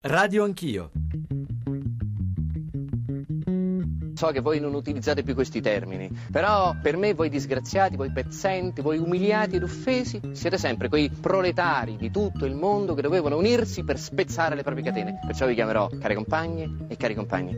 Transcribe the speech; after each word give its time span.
Radio 0.00 0.44
Anch'io. 0.44 0.92
So 4.14 4.28
che 4.28 4.38
voi 4.38 4.60
non 4.60 4.74
utilizzate 4.74 5.24
più 5.24 5.34
questi 5.34 5.60
termini, 5.60 6.08
però 6.30 6.76
per 6.80 6.96
me 6.96 7.14
voi 7.14 7.28
disgraziati, 7.28 7.96
voi 7.96 8.12
pezzenti, 8.12 8.80
voi 8.80 8.98
umiliati 8.98 9.56
ed 9.56 9.64
offesi, 9.64 10.20
siete 10.30 10.56
sempre 10.56 10.88
quei 10.88 11.10
proletari 11.10 11.96
di 11.96 12.12
tutto 12.12 12.44
il 12.44 12.54
mondo 12.54 12.94
che 12.94 13.02
dovevano 13.02 13.38
unirsi 13.38 13.82
per 13.82 13.98
spezzare 13.98 14.54
le 14.54 14.62
proprie 14.62 14.84
catene. 14.84 15.18
Perciò 15.26 15.48
vi 15.48 15.54
chiamerò 15.54 15.88
care 16.00 16.14
compagne 16.14 16.86
e 16.86 16.96
cari 16.96 17.16
compagni. 17.16 17.56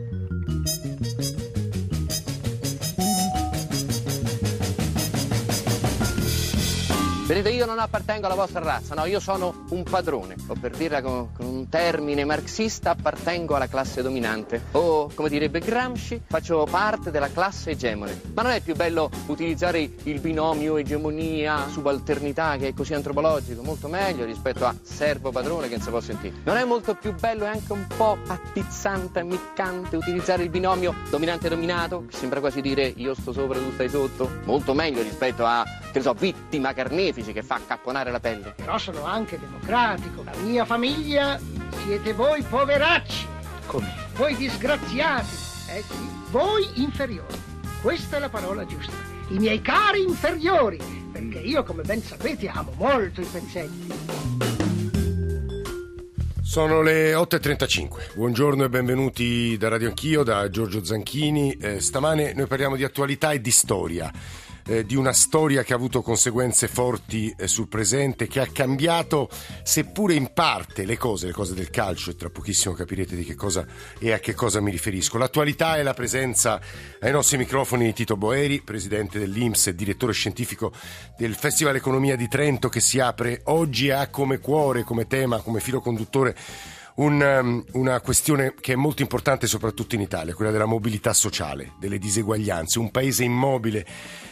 Vedete, 7.31 7.51
io 7.51 7.65
non 7.65 7.79
appartengo 7.79 8.25
alla 8.25 8.35
vostra 8.35 8.59
razza, 8.59 8.93
no, 8.93 9.05
io 9.05 9.21
sono 9.21 9.63
un 9.69 9.83
padrone, 9.83 10.35
o 10.47 10.55
per 10.59 10.75
dirla 10.75 11.01
con, 11.01 11.31
con, 11.31 11.45
un 11.45 11.69
termine 11.69 12.25
marxista, 12.25 12.89
appartengo 12.89 13.55
alla 13.55 13.69
classe 13.69 14.01
dominante. 14.01 14.61
O, 14.71 15.09
come 15.15 15.29
direbbe 15.29 15.59
Gramsci, 15.59 16.23
faccio 16.27 16.67
parte 16.69 17.09
della 17.09 17.31
classe 17.31 17.69
egemone. 17.69 18.19
Ma 18.33 18.41
non 18.41 18.51
è 18.51 18.59
più 18.59 18.75
bello 18.75 19.09
utilizzare 19.27 19.79
il 20.03 20.19
binomio 20.19 20.75
egemonia-subalternità, 20.75 22.57
che 22.57 22.67
è 22.67 22.73
così 22.73 22.95
antropologico, 22.95 23.63
molto 23.63 23.87
meglio 23.87 24.25
rispetto 24.25 24.65
a 24.65 24.75
servo-padrone 24.81 25.69
che 25.69 25.75
non 25.75 25.83
si 25.85 25.89
può 25.89 26.01
sentire. 26.01 26.35
Non 26.43 26.57
è 26.57 26.65
molto 26.65 26.95
più 26.95 27.15
bello 27.15 27.45
e 27.45 27.47
anche 27.47 27.71
un 27.71 27.87
po' 27.95 28.17
attizzante, 28.27 29.19
ammiccante 29.19 29.95
utilizzare 29.95 30.43
il 30.43 30.49
binomio 30.49 30.93
dominante-dominato, 31.09 32.07
che 32.09 32.17
sembra 32.17 32.41
quasi 32.41 32.59
dire 32.59 32.91
io 32.93 33.13
sto 33.13 33.31
sopra 33.31 33.57
tu 33.57 33.71
stai 33.71 33.87
sotto? 33.87 34.29
Molto 34.43 34.73
meglio 34.73 35.01
rispetto 35.01 35.45
a, 35.45 35.63
che 35.91 35.99
ne 35.99 36.03
so, 36.03 36.13
vittima 36.13 36.73
carnefica 36.73 37.09
sacrifici 37.11 37.33
che 37.33 37.43
fa 37.43 37.55
accapponare 37.55 38.11
la 38.11 38.19
pelle. 38.19 38.53
Però 38.55 38.77
sono 38.77 39.03
anche 39.03 39.39
democratico. 39.39 40.23
La 40.23 40.33
mia 40.43 40.65
famiglia 40.65 41.39
siete 41.83 42.13
voi 42.13 42.41
poveracci. 42.41 43.27
Come? 43.67 43.93
Voi 44.15 44.35
disgraziati. 44.35 45.35
Eh 45.69 45.83
sì, 45.87 46.09
voi 46.31 46.67
inferiori. 46.75 47.39
Questa 47.81 48.17
è 48.17 48.19
la 48.19 48.29
parola 48.29 48.65
giusta. 48.65 48.93
I 49.29 49.37
miei 49.37 49.61
cari 49.61 50.03
inferiori. 50.03 50.79
Perché 51.11 51.39
io, 51.39 51.63
come 51.63 51.83
ben 51.83 52.01
sapete, 52.01 52.47
amo 52.47 52.73
molto 52.77 53.21
i 53.21 53.25
pezzenti. 53.25 53.93
Sono 56.41 56.81
le 56.81 57.13
8.35, 57.13 58.15
buongiorno 58.15 58.65
e 58.65 58.69
benvenuti 58.69 59.55
da 59.57 59.69
Radio 59.69 59.87
Anch'io, 59.87 60.23
da 60.23 60.49
Giorgio 60.49 60.83
Zanchini. 60.83 61.53
Eh, 61.53 61.79
stamane 61.79 62.33
noi 62.33 62.47
parliamo 62.47 62.75
di 62.75 62.83
attualità 62.83 63.31
e 63.31 63.39
di 63.39 63.51
storia 63.51 64.11
eh, 64.67 64.85
di 64.85 64.95
una 64.95 65.13
storia 65.13 65.63
che 65.63 65.73
ha 65.73 65.75
avuto 65.75 66.01
conseguenze 66.01 66.67
forti 66.67 67.33
eh, 67.37 67.47
sul 67.47 67.67
presente, 67.67 68.27
che 68.27 68.39
ha 68.39 68.47
cambiato, 68.47 69.29
seppure 69.63 70.13
in 70.13 70.31
parte, 70.33 70.85
le 70.85 70.97
cose, 70.97 71.27
le 71.27 71.33
cose 71.33 71.53
del 71.53 71.69
calcio, 71.69 72.11
e 72.11 72.15
tra 72.15 72.29
pochissimo 72.29 72.73
capirete 72.73 73.15
di 73.15 73.23
che 73.23 73.35
cosa 73.35 73.65
e 73.99 74.11
a 74.11 74.19
che 74.19 74.33
cosa 74.33 74.61
mi 74.61 74.71
riferisco. 74.71 75.17
L'attualità 75.17 75.77
è 75.77 75.83
la 75.83 75.93
presenza 75.93 76.59
ai 76.99 77.11
nostri 77.11 77.37
microfoni 77.37 77.85
di 77.85 77.93
Tito 77.93 78.17
Boeri, 78.17 78.61
presidente 78.61 79.19
dell'Inps 79.19 79.67
e 79.67 79.75
direttore 79.75 80.13
scientifico 80.13 80.71
del 81.17 81.35
Festival 81.35 81.75
Economia 81.75 82.15
di 82.15 82.27
Trento 82.27 82.69
che 82.69 82.79
si 82.79 82.99
apre 82.99 83.41
oggi 83.45 83.87
e 83.87 83.91
ha 83.91 84.07
come 84.09 84.39
cuore, 84.39 84.83
come 84.83 85.07
tema, 85.07 85.39
come 85.41 85.59
filo 85.59 85.81
conduttore 85.81 86.35
un, 86.95 87.21
um, 87.21 87.63
una 87.73 88.01
questione 88.01 88.53
che 88.59 88.73
è 88.73 88.75
molto 88.75 89.01
importante 89.01 89.47
soprattutto 89.47 89.95
in 89.95 90.01
Italia, 90.01 90.33
quella 90.33 90.51
della 90.51 90.65
mobilità 90.65 91.13
sociale, 91.13 91.73
delle 91.79 91.97
diseguaglianze. 91.97 92.79
Un 92.79 92.91
paese 92.91 93.23
immobile 93.23 93.85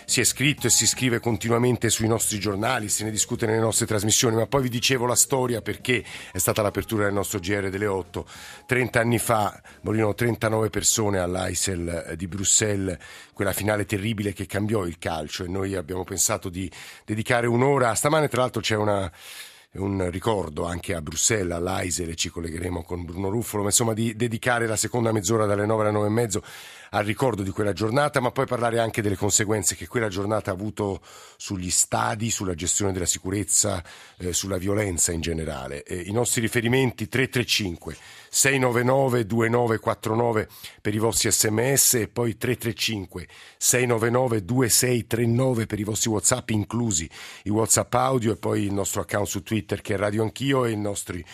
si 0.05 0.21
è 0.21 0.23
scritto 0.23 0.67
e 0.67 0.69
si 0.71 0.87
scrive 0.87 1.19
continuamente 1.19 1.89
sui 1.89 2.07
nostri 2.07 2.39
giornali, 2.39 2.89
se 2.89 3.03
ne 3.03 3.11
discute 3.11 3.45
nelle 3.45 3.59
nostre 3.59 3.85
trasmissioni, 3.85 4.35
ma 4.35 4.47
poi 4.47 4.63
vi 4.63 4.69
dicevo 4.69 5.05
la 5.05 5.15
storia 5.15 5.61
perché 5.61 6.03
è 6.31 6.37
stata 6.37 6.61
l'apertura 6.61 7.03
del 7.03 7.13
nostro 7.13 7.39
GR 7.39 7.69
delle 7.69 7.85
8. 7.85 8.25
30 8.65 8.99
anni 8.99 9.19
fa 9.19 9.61
morirono 9.81 10.15
39 10.15 10.69
persone 10.69 11.19
all'Aisel 11.19 12.05
eh, 12.07 12.15
di 12.15 12.27
Bruxelles, 12.27 12.97
quella 13.33 13.53
finale 13.53 13.85
terribile 13.85 14.33
che 14.33 14.47
cambiò 14.47 14.85
il 14.85 14.97
calcio 14.97 15.43
e 15.43 15.47
noi 15.47 15.75
abbiamo 15.75 16.03
pensato 16.03 16.49
di 16.49 16.70
dedicare 17.05 17.47
un'ora. 17.47 17.93
Stamane 17.93 18.27
tra 18.27 18.41
l'altro 18.41 18.61
c'è 18.61 18.76
una 18.76 19.11
un 19.73 20.09
ricordo 20.09 20.65
anche 20.65 20.95
a 20.95 21.02
Bruxelles, 21.02 21.55
all'Aisel, 21.55 22.15
ci 22.15 22.30
collegheremo 22.30 22.83
con 22.83 23.05
Bruno 23.05 23.30
Ruffolo, 23.30 23.61
ma 23.61 23.69
insomma 23.69 23.93
di 23.93 24.15
dedicare 24.15 24.65
la 24.65 24.75
seconda 24.75 25.11
mezz'ora 25.11 25.45
dalle 25.45 25.67
9 25.67 25.83
alle 25.83 25.91
9 25.91 26.07
e 26.07 26.09
mezzo 26.09 26.43
al 26.92 27.04
ricordo 27.04 27.44
di 27.44 27.52
quella 27.52 27.73
giornata, 27.73 28.20
ma 28.20 28.32
poi 28.32 28.45
parlare 28.45 28.80
anche 28.80 29.02
delle 29.02 29.16
conseguenze 29.16 29.76
che 29.76 29.88
quella 29.88 30.08
giornata 30.08 30.52
ha 30.52 30.54
avuto 30.54 31.02
sugli 31.38 31.70
stadi, 31.70 32.30
sulla 32.32 32.55
gestione 32.55 32.92
della 32.92 33.05
sicurezza, 33.05 33.83
eh, 34.17 34.33
sulla 34.33 34.58
violenza 34.58 35.11
in 35.11 35.22
generale. 35.22 35.83
Eh, 35.83 36.02
I 36.02 36.11
nostri 36.11 36.42
riferimenti 36.42 37.08
335 37.08 37.95
699 38.30 39.26
2949 39.26 40.48
per 40.82 40.94
i 40.94 41.00
vostri 41.00 41.32
sms 41.32 41.94
e 41.95 42.08
poi 42.08 42.38
335 42.38 43.27
699 43.58 44.45
2639 44.45 45.66
per 45.66 45.80
i 45.80 45.83
vostri 45.83 46.10
whatsapp 46.10 46.50
inclusi 46.50 47.10
i 47.44 47.50
whatsapp 47.50 47.94
audio 47.95 48.33
e 48.33 48.36
poi 48.36 48.64
il 48.64 48.73
nostro 48.73 49.02
account 49.02 49.27
su 49.27 49.42
Twitter 49.42 49.82
che 49.82 49.95
è 49.95 49.98
Radio 49.98 50.23
Anch'io 50.23 50.66
e 50.66 50.71
i 50.71 50.77
nostri 50.77 51.26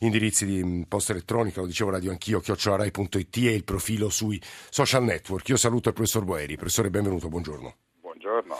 indirizzi 0.00 0.46
di 0.46 0.62
mm, 0.62 0.82
posta 0.82 1.12
elettronica, 1.12 1.60
lo 1.60 1.66
dicevo 1.66 1.90
radio 1.90 2.10
anch'io, 2.10 2.40
chiocciolarai.it 2.40 3.36
e 3.36 3.54
il 3.54 3.64
profilo 3.64 4.08
sui 4.08 4.40
social 4.70 5.04
network. 5.04 5.48
Io 5.48 5.56
saluto 5.56 5.88
il 5.88 5.94
professor 5.94 6.24
Boeri. 6.24 6.56
Professore, 6.56 6.90
benvenuto, 6.90 7.28
buongiorno. 7.28 7.74
Buongiorno. 8.00 8.58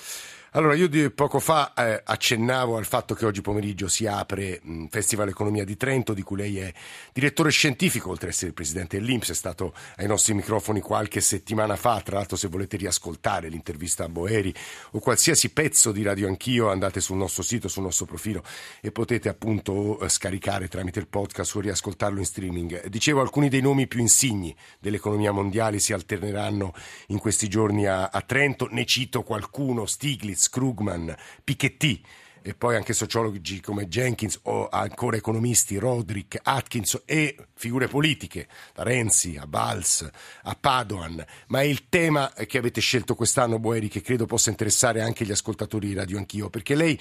Allora, 0.53 0.75
io 0.75 0.89
poco 1.13 1.39
fa 1.39 1.73
eh, 1.75 2.03
accennavo 2.05 2.77
al 2.77 2.85
fatto 2.85 3.15
che 3.15 3.25
oggi 3.25 3.41
pomeriggio 3.41 3.87
si 3.87 4.09
apre 4.09 4.61
il 4.65 4.89
Festival 4.91 5.29
Economia 5.29 5.65
di 5.65 5.77
Trento, 5.77 6.13
di 6.13 6.23
cui 6.23 6.39
lei 6.39 6.59
è 6.59 6.73
direttore 7.13 7.51
scientifico, 7.51 8.11
oltre 8.11 8.27
ad 8.27 8.33
essere 8.33 8.49
il 8.49 8.55
presidente 8.55 8.99
dell'Inps, 8.99 9.31
è 9.31 9.35
stato 9.35 9.73
ai 9.99 10.09
nostri 10.09 10.35
microfoni 10.35 10.81
qualche 10.81 11.21
settimana 11.21 11.77
fa. 11.77 12.01
Tra 12.01 12.17
l'altro, 12.17 12.37
se 12.37 12.49
volete 12.49 12.77
riascoltare 12.77 13.49
l'intervista 13.49 14.07
a 14.07 14.09
Boeri 14.09 14.53
o 14.91 14.99
qualsiasi 14.99 15.51
pezzo 15.51 15.93
di 15.93 16.03
Radio 16.03 16.27
Anch'io, 16.27 16.69
andate 16.69 17.01
sul 17.01 17.17
nostro 17.17 17.45
sito, 17.45 17.69
sul 17.69 17.85
nostro 17.85 18.07
profilo 18.07 18.43
e 18.81 18.91
potete 18.91 19.29
appunto 19.29 20.01
eh, 20.01 20.09
scaricare 20.09 20.67
tramite 20.67 20.99
il 20.99 21.07
podcast 21.07 21.55
o 21.55 21.61
riascoltarlo 21.61 22.19
in 22.19 22.25
streaming. 22.25 22.87
Dicevo, 22.89 23.21
alcuni 23.21 23.51
dei 23.51 23.61
nomi 23.61 23.87
più 23.87 24.01
insigni 24.01 24.53
dell'economia 24.81 25.31
mondiale 25.31 25.79
si 25.79 25.93
alterneranno 25.93 26.75
in 27.07 27.19
questi 27.19 27.47
giorni 27.47 27.87
a, 27.87 28.09
a 28.09 28.21
Trento. 28.23 28.67
Ne 28.69 28.85
cito 28.85 29.23
qualcuno, 29.23 29.87
Stiglitz. 29.87 30.40
Stiglitz, 30.41 30.49
Krugman, 30.49 31.15
Piketty 31.45 32.03
e 32.43 32.55
poi 32.55 32.75
anche 32.75 32.95
sociologi 32.95 33.61
come 33.61 33.87
Jenkins 33.87 34.41
o 34.45 34.69
ancora 34.71 35.19
economisti 35.19 35.77
Roderick, 35.77 36.41
Atkins 36.43 37.03
e 37.05 37.37
figure 37.53 37.87
politiche, 37.87 38.49
da 38.73 38.83
Renzi 38.83 39.37
a 39.37 39.45
Valls 39.47 40.09
a 40.45 40.57
Padoan, 40.59 41.23
ma 41.49 41.61
è 41.61 41.65
il 41.65 41.91
tema 41.91 42.33
che 42.47 42.57
avete 42.57 42.81
scelto 42.81 43.15
quest'anno 43.15 43.59
Boeri 43.59 43.89
che 43.89 44.01
credo 44.01 44.25
possa 44.25 44.49
interessare 44.49 45.03
anche 45.03 45.27
gli 45.27 45.33
ascoltatori 45.33 45.89
di 45.89 45.95
Radio 45.95 46.17
Anch'io, 46.17 46.49
perché 46.49 46.75
lei 46.75 46.99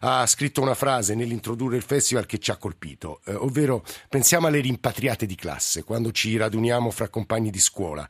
ha 0.00 0.24
scritto 0.26 0.62
una 0.62 0.74
frase 0.74 1.14
nell'introdurre 1.14 1.76
il 1.76 1.82
festival 1.82 2.24
che 2.24 2.38
ci 2.38 2.50
ha 2.50 2.56
colpito, 2.56 3.20
eh, 3.26 3.34
ovvero 3.34 3.84
pensiamo 4.08 4.46
alle 4.46 4.60
rimpatriate 4.60 5.26
di 5.26 5.34
classe, 5.34 5.84
quando 5.84 6.12
ci 6.12 6.34
raduniamo 6.38 6.90
fra 6.90 7.10
compagni 7.10 7.50
di 7.50 7.60
scuola 7.60 8.08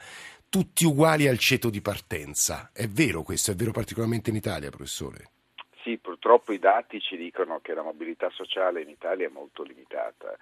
tutti 0.48 0.84
uguali 0.84 1.28
al 1.28 1.38
ceto 1.38 1.70
di 1.70 1.81
partenza. 1.81 2.70
È 2.72 2.86
vero 2.86 3.22
questo? 3.22 3.50
È 3.50 3.54
vero 3.54 3.72
particolarmente 3.72 4.31
in 4.31 4.36
Italia, 4.36 4.70
professore? 4.70 5.31
Sì, 5.82 5.98
purtroppo 5.98 6.53
i 6.53 6.59
dati 6.59 7.00
ci 7.00 7.16
dicono 7.16 7.60
che 7.60 7.75
la 7.75 7.82
mobilità 7.82 8.31
sociale 8.31 8.82
in 8.82 8.88
Italia 8.88 9.26
è 9.26 9.31
molto 9.31 9.62
limitata. 9.62 10.37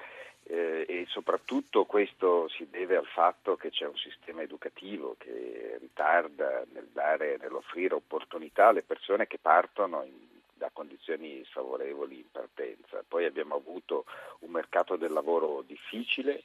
Eh, 0.49 0.87
e 0.89 1.06
soprattutto 1.09 1.84
questo 1.87 2.49
si 2.49 2.69
deve 2.71 2.97
al 2.97 3.06
fatto 3.06 3.56
che 3.56 3.71
c'è 3.71 3.84
un 3.84 3.97
sistema 3.97 4.43
educativo 4.43 5.16
che 5.19 5.77
ritarda 5.81 6.65
nel 6.72 6.89
dare, 6.93 7.37
nell'offrire 7.41 7.95
opportunità 7.95 8.69
alle 8.69 8.83
persone 8.83 9.27
che 9.27 9.39
partono 9.39 10.05
in, 10.05 10.15
da 10.55 10.71
condizioni 10.72 11.45
sfavorevoli 11.47 12.19
in 12.19 12.31
partenza. 12.31 13.03
Poi 13.06 13.25
abbiamo 13.25 13.56
avuto 13.56 14.05
un 14.41 14.53
mercato 14.53 14.95
del 14.97 15.12
lavoro 15.12 15.65
difficile 15.66 16.45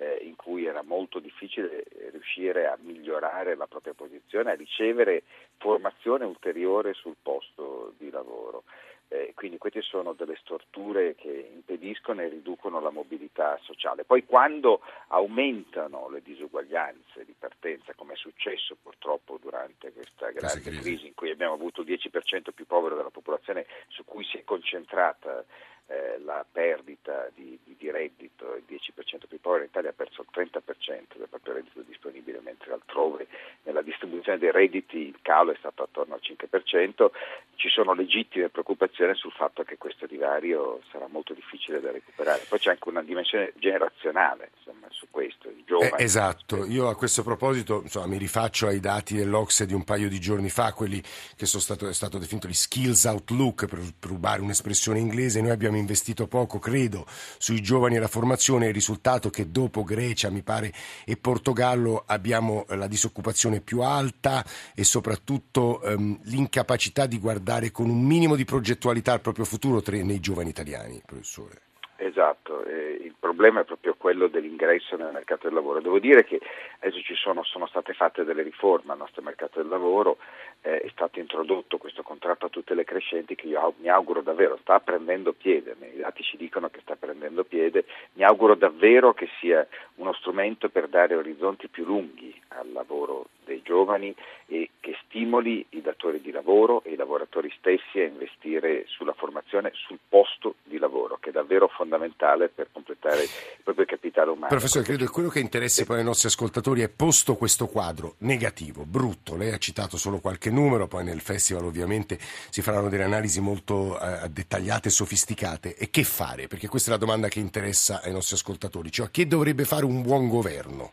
eh, 0.00 0.20
in 0.22 0.34
cui 0.34 0.64
era 0.64 0.82
molto 0.82 1.18
difficile 1.18 1.82
eh, 1.82 2.10
riuscire 2.10 2.66
a 2.66 2.78
migliorare 2.80 3.54
la 3.54 3.66
propria 3.66 3.92
posizione, 3.92 4.50
a 4.50 4.54
ricevere 4.54 5.24
formazione 5.58 6.24
ulteriore 6.24 6.94
sul 6.94 7.16
posto 7.22 7.92
di 7.98 8.10
lavoro. 8.10 8.64
Eh, 9.12 9.32
quindi 9.34 9.58
queste 9.58 9.82
sono 9.82 10.12
delle 10.12 10.36
storture 10.40 11.16
che 11.16 11.50
impediscono 11.52 12.22
e 12.22 12.28
riducono 12.28 12.80
la 12.80 12.90
mobilità 12.90 13.58
sociale. 13.62 14.04
Poi 14.04 14.24
quando 14.24 14.80
aumentano 15.08 16.08
le 16.08 16.22
disuguaglianze 16.22 17.24
di 17.24 17.34
partenza, 17.36 17.92
come 17.94 18.12
è 18.12 18.16
successo 18.16 18.76
purtroppo 18.80 19.36
durante 19.42 19.92
questa 19.92 20.30
grande 20.30 20.62
crisi. 20.62 20.80
crisi 20.80 21.06
in 21.08 21.14
cui 21.14 21.30
abbiamo 21.30 21.54
avuto 21.54 21.82
il 21.82 21.88
10% 21.88 22.52
più 22.54 22.66
povero 22.66 22.94
della 22.94 23.10
popolazione 23.10 23.66
su 23.88 24.04
cui 24.04 24.24
si 24.24 24.38
è 24.38 24.44
concentrata 24.44 25.44
eh, 25.90 26.20
la 26.24 26.46
perdita 26.50 27.28
di, 27.34 27.58
di, 27.64 27.74
di 27.76 27.90
reddito, 27.90 28.54
il 28.54 28.62
10% 28.68 29.26
più 29.28 29.40
povero, 29.40 29.64
l'Italia 29.64 29.90
ha 29.90 29.94
perso 29.94 30.22
il 30.22 30.28
30% 30.32 31.16
del 31.16 31.26
proprio 31.28 31.54
reddito 31.54 31.80
disponibile, 31.80 32.40
mentre 32.44 32.72
altrove 32.72 33.26
nella 33.64 33.82
distribuzione 33.82 34.38
dei 34.38 34.52
redditi 34.52 34.98
il 34.98 35.18
calo 35.20 35.50
è 35.50 35.56
stato 35.58 35.82
attorno 35.82 36.14
al 36.14 36.20
5%, 36.22 37.10
ci 37.56 37.68
sono 37.68 37.92
legittime 37.92 38.48
preoccupazioni 38.50 39.14
sul 39.16 39.32
fatto 39.32 39.64
che 39.64 39.78
questo 39.78 40.06
divario 40.06 40.80
sarà 40.92 41.08
molto 41.08 41.34
difficile 41.34 41.80
da 41.80 41.90
recuperare. 41.90 42.46
Poi 42.48 42.58
c'è 42.60 42.70
anche 42.70 42.88
una 42.88 43.02
dimensione 43.02 43.52
generazionale 43.56 44.50
insomma, 44.58 44.86
su 44.90 45.08
questo, 45.10 45.48
i 45.48 45.64
giovani. 45.66 45.90
Eh, 45.98 46.04
esatto, 46.04 46.64
io 46.66 46.88
a 46.88 46.94
questo 46.94 47.24
proposito 47.24 47.80
insomma, 47.82 48.06
mi 48.06 48.16
rifaccio 48.16 48.68
ai 48.68 48.78
dati 48.78 49.16
dell'Ocse 49.16 49.66
di 49.66 49.74
un 49.74 49.82
paio 49.82 50.08
di 50.08 50.20
giorni 50.20 50.50
fa, 50.50 50.72
quelli 50.72 51.02
che 51.36 51.46
sono 51.46 51.60
stato, 51.60 51.88
è 51.88 51.92
stato 51.92 52.18
definito 52.18 52.46
gli 52.46 52.54
skills 52.54 53.04
outlook, 53.04 53.66
per, 53.66 53.80
per 53.98 54.08
rubare 54.08 54.40
un'espressione 54.40 55.00
inglese, 55.00 55.40
noi 55.40 55.50
abbiamo 55.50 55.76
investito 55.80 56.28
poco, 56.28 56.58
credo, 56.58 57.04
sui 57.06 57.60
giovani 57.60 57.96
e 57.96 57.98
la 57.98 58.06
formazione, 58.06 58.68
il 58.68 58.74
risultato 58.74 59.28
è 59.28 59.30
che 59.30 59.50
dopo 59.50 59.82
Grecia, 59.82 60.30
mi 60.30 60.42
pare, 60.42 60.72
e 61.04 61.16
Portogallo 61.16 62.04
abbiamo 62.06 62.64
la 62.68 62.86
disoccupazione 62.86 63.60
più 63.60 63.80
alta 63.80 64.44
e 64.74 64.84
soprattutto 64.84 65.82
ehm, 65.82 66.20
l'incapacità 66.24 67.06
di 67.06 67.18
guardare 67.18 67.70
con 67.70 67.90
un 67.90 68.02
minimo 68.02 68.36
di 68.36 68.44
progettualità 68.44 69.12
al 69.12 69.20
proprio 69.20 69.44
futuro 69.44 69.82
nei 69.90 70.20
giovani 70.20 70.50
italiani, 70.50 71.02
professore. 71.04 71.62
Esatto, 72.02 72.64
eh, 72.64 72.98
il 73.02 73.14
problema 73.18 73.60
è 73.60 73.64
proprio 73.64 73.94
quello 73.94 74.26
dell'ingresso 74.28 74.96
nel 74.96 75.10
mercato 75.12 75.46
del 75.46 75.54
lavoro. 75.54 75.82
Devo 75.82 75.98
dire 75.98 76.24
che 76.24 76.40
adesso 76.80 77.00
ci 77.02 77.14
sono, 77.14 77.44
sono 77.44 77.66
state 77.66 77.92
fatte 77.92 78.24
delle 78.24 78.42
riforme 78.42 78.92
al 78.92 78.98
nostro 78.98 79.22
mercato 79.22 79.60
del 79.60 79.68
lavoro, 79.68 80.18
eh, 80.62 80.80
è 80.80 80.88
stato 80.90 81.18
introdotto 81.18 81.78
questo 81.78 82.02
contratto 82.02 82.46
a 82.46 82.48
tutte 82.48 82.74
le 82.74 82.84
crescenti 82.84 83.34
che 83.34 83.46
io 83.46 83.74
mi 83.78 83.88
auguro 83.88 84.22
davvero 84.22 84.58
sta 84.60 84.80
prendendo 84.80 85.32
piede, 85.32 85.76
i 85.94 85.98
dati 85.98 86.22
ci 86.22 86.36
dicono 86.36 86.68
che 86.68 86.80
sta 86.80 86.96
prendendo 86.96 87.44
piede, 87.44 87.84
mi 88.14 88.24
auguro 88.24 88.54
davvero 88.54 89.12
che 89.12 89.28
sia 89.40 89.66
uno 89.96 90.12
strumento 90.14 90.68
per 90.68 90.88
dare 90.88 91.14
orizzonti 91.14 91.68
più 91.68 91.84
lunghi 91.84 92.34
al 92.48 92.72
lavoro 92.72 93.26
dei 93.44 93.62
giovani 93.62 94.14
e 94.46 94.70
che 94.80 94.96
stimoli 95.06 95.64
i 95.70 95.80
datori 95.80 96.20
di 96.20 96.30
lavoro 96.30 96.82
e 96.84 96.92
i 96.92 96.96
lavoratori 96.96 97.52
stessi 97.58 97.98
a 97.98 98.04
investire 98.04 98.84
sulla 98.86 99.12
formazione 99.12 99.72
sul 99.74 99.98
posto 100.08 100.54
di 100.62 100.78
lavoro, 100.78 101.18
che 101.20 101.30
è 101.30 101.32
davvero 101.32 101.68
fondamentale 101.68 102.48
per 102.48 102.68
completare 102.72 103.22
il 103.22 103.28
proprio 103.62 103.84
capitale 103.86 104.30
umano. 104.30 104.48
Professore, 104.48 104.84
credo 104.84 105.04
che 105.04 105.10
quello 105.10 105.28
che 105.28 105.40
interessi 105.40 105.84
poi 105.84 105.98
ai 105.98 106.04
nostri 106.04 106.28
ascoltatori 106.28 106.69
è 106.78 106.88
posto 106.88 107.34
questo 107.34 107.66
quadro 107.66 108.14
negativo, 108.18 108.84
brutto. 108.84 109.36
Lei 109.36 109.52
ha 109.52 109.58
citato 109.58 109.96
solo 109.96 110.20
qualche 110.20 110.50
numero, 110.50 110.86
poi 110.86 111.04
nel 111.04 111.20
festival 111.20 111.64
ovviamente 111.64 112.18
si 112.20 112.62
faranno 112.62 112.88
delle 112.88 113.04
analisi 113.04 113.40
molto 113.40 114.00
eh, 114.00 114.28
dettagliate 114.28 114.88
e 114.88 114.92
sofisticate. 114.92 115.76
E 115.76 115.90
che 115.90 116.04
fare? 116.04 116.46
Perché 116.46 116.68
questa 116.68 116.90
è 116.90 116.92
la 116.92 116.98
domanda 116.98 117.28
che 117.28 117.40
interessa 117.40 118.00
ai 118.02 118.12
nostri 118.12 118.36
ascoltatori, 118.36 118.90
cioè 118.92 119.10
che 119.10 119.26
dovrebbe 119.26 119.64
fare 119.64 119.84
un 119.84 120.02
buon 120.02 120.28
governo? 120.28 120.92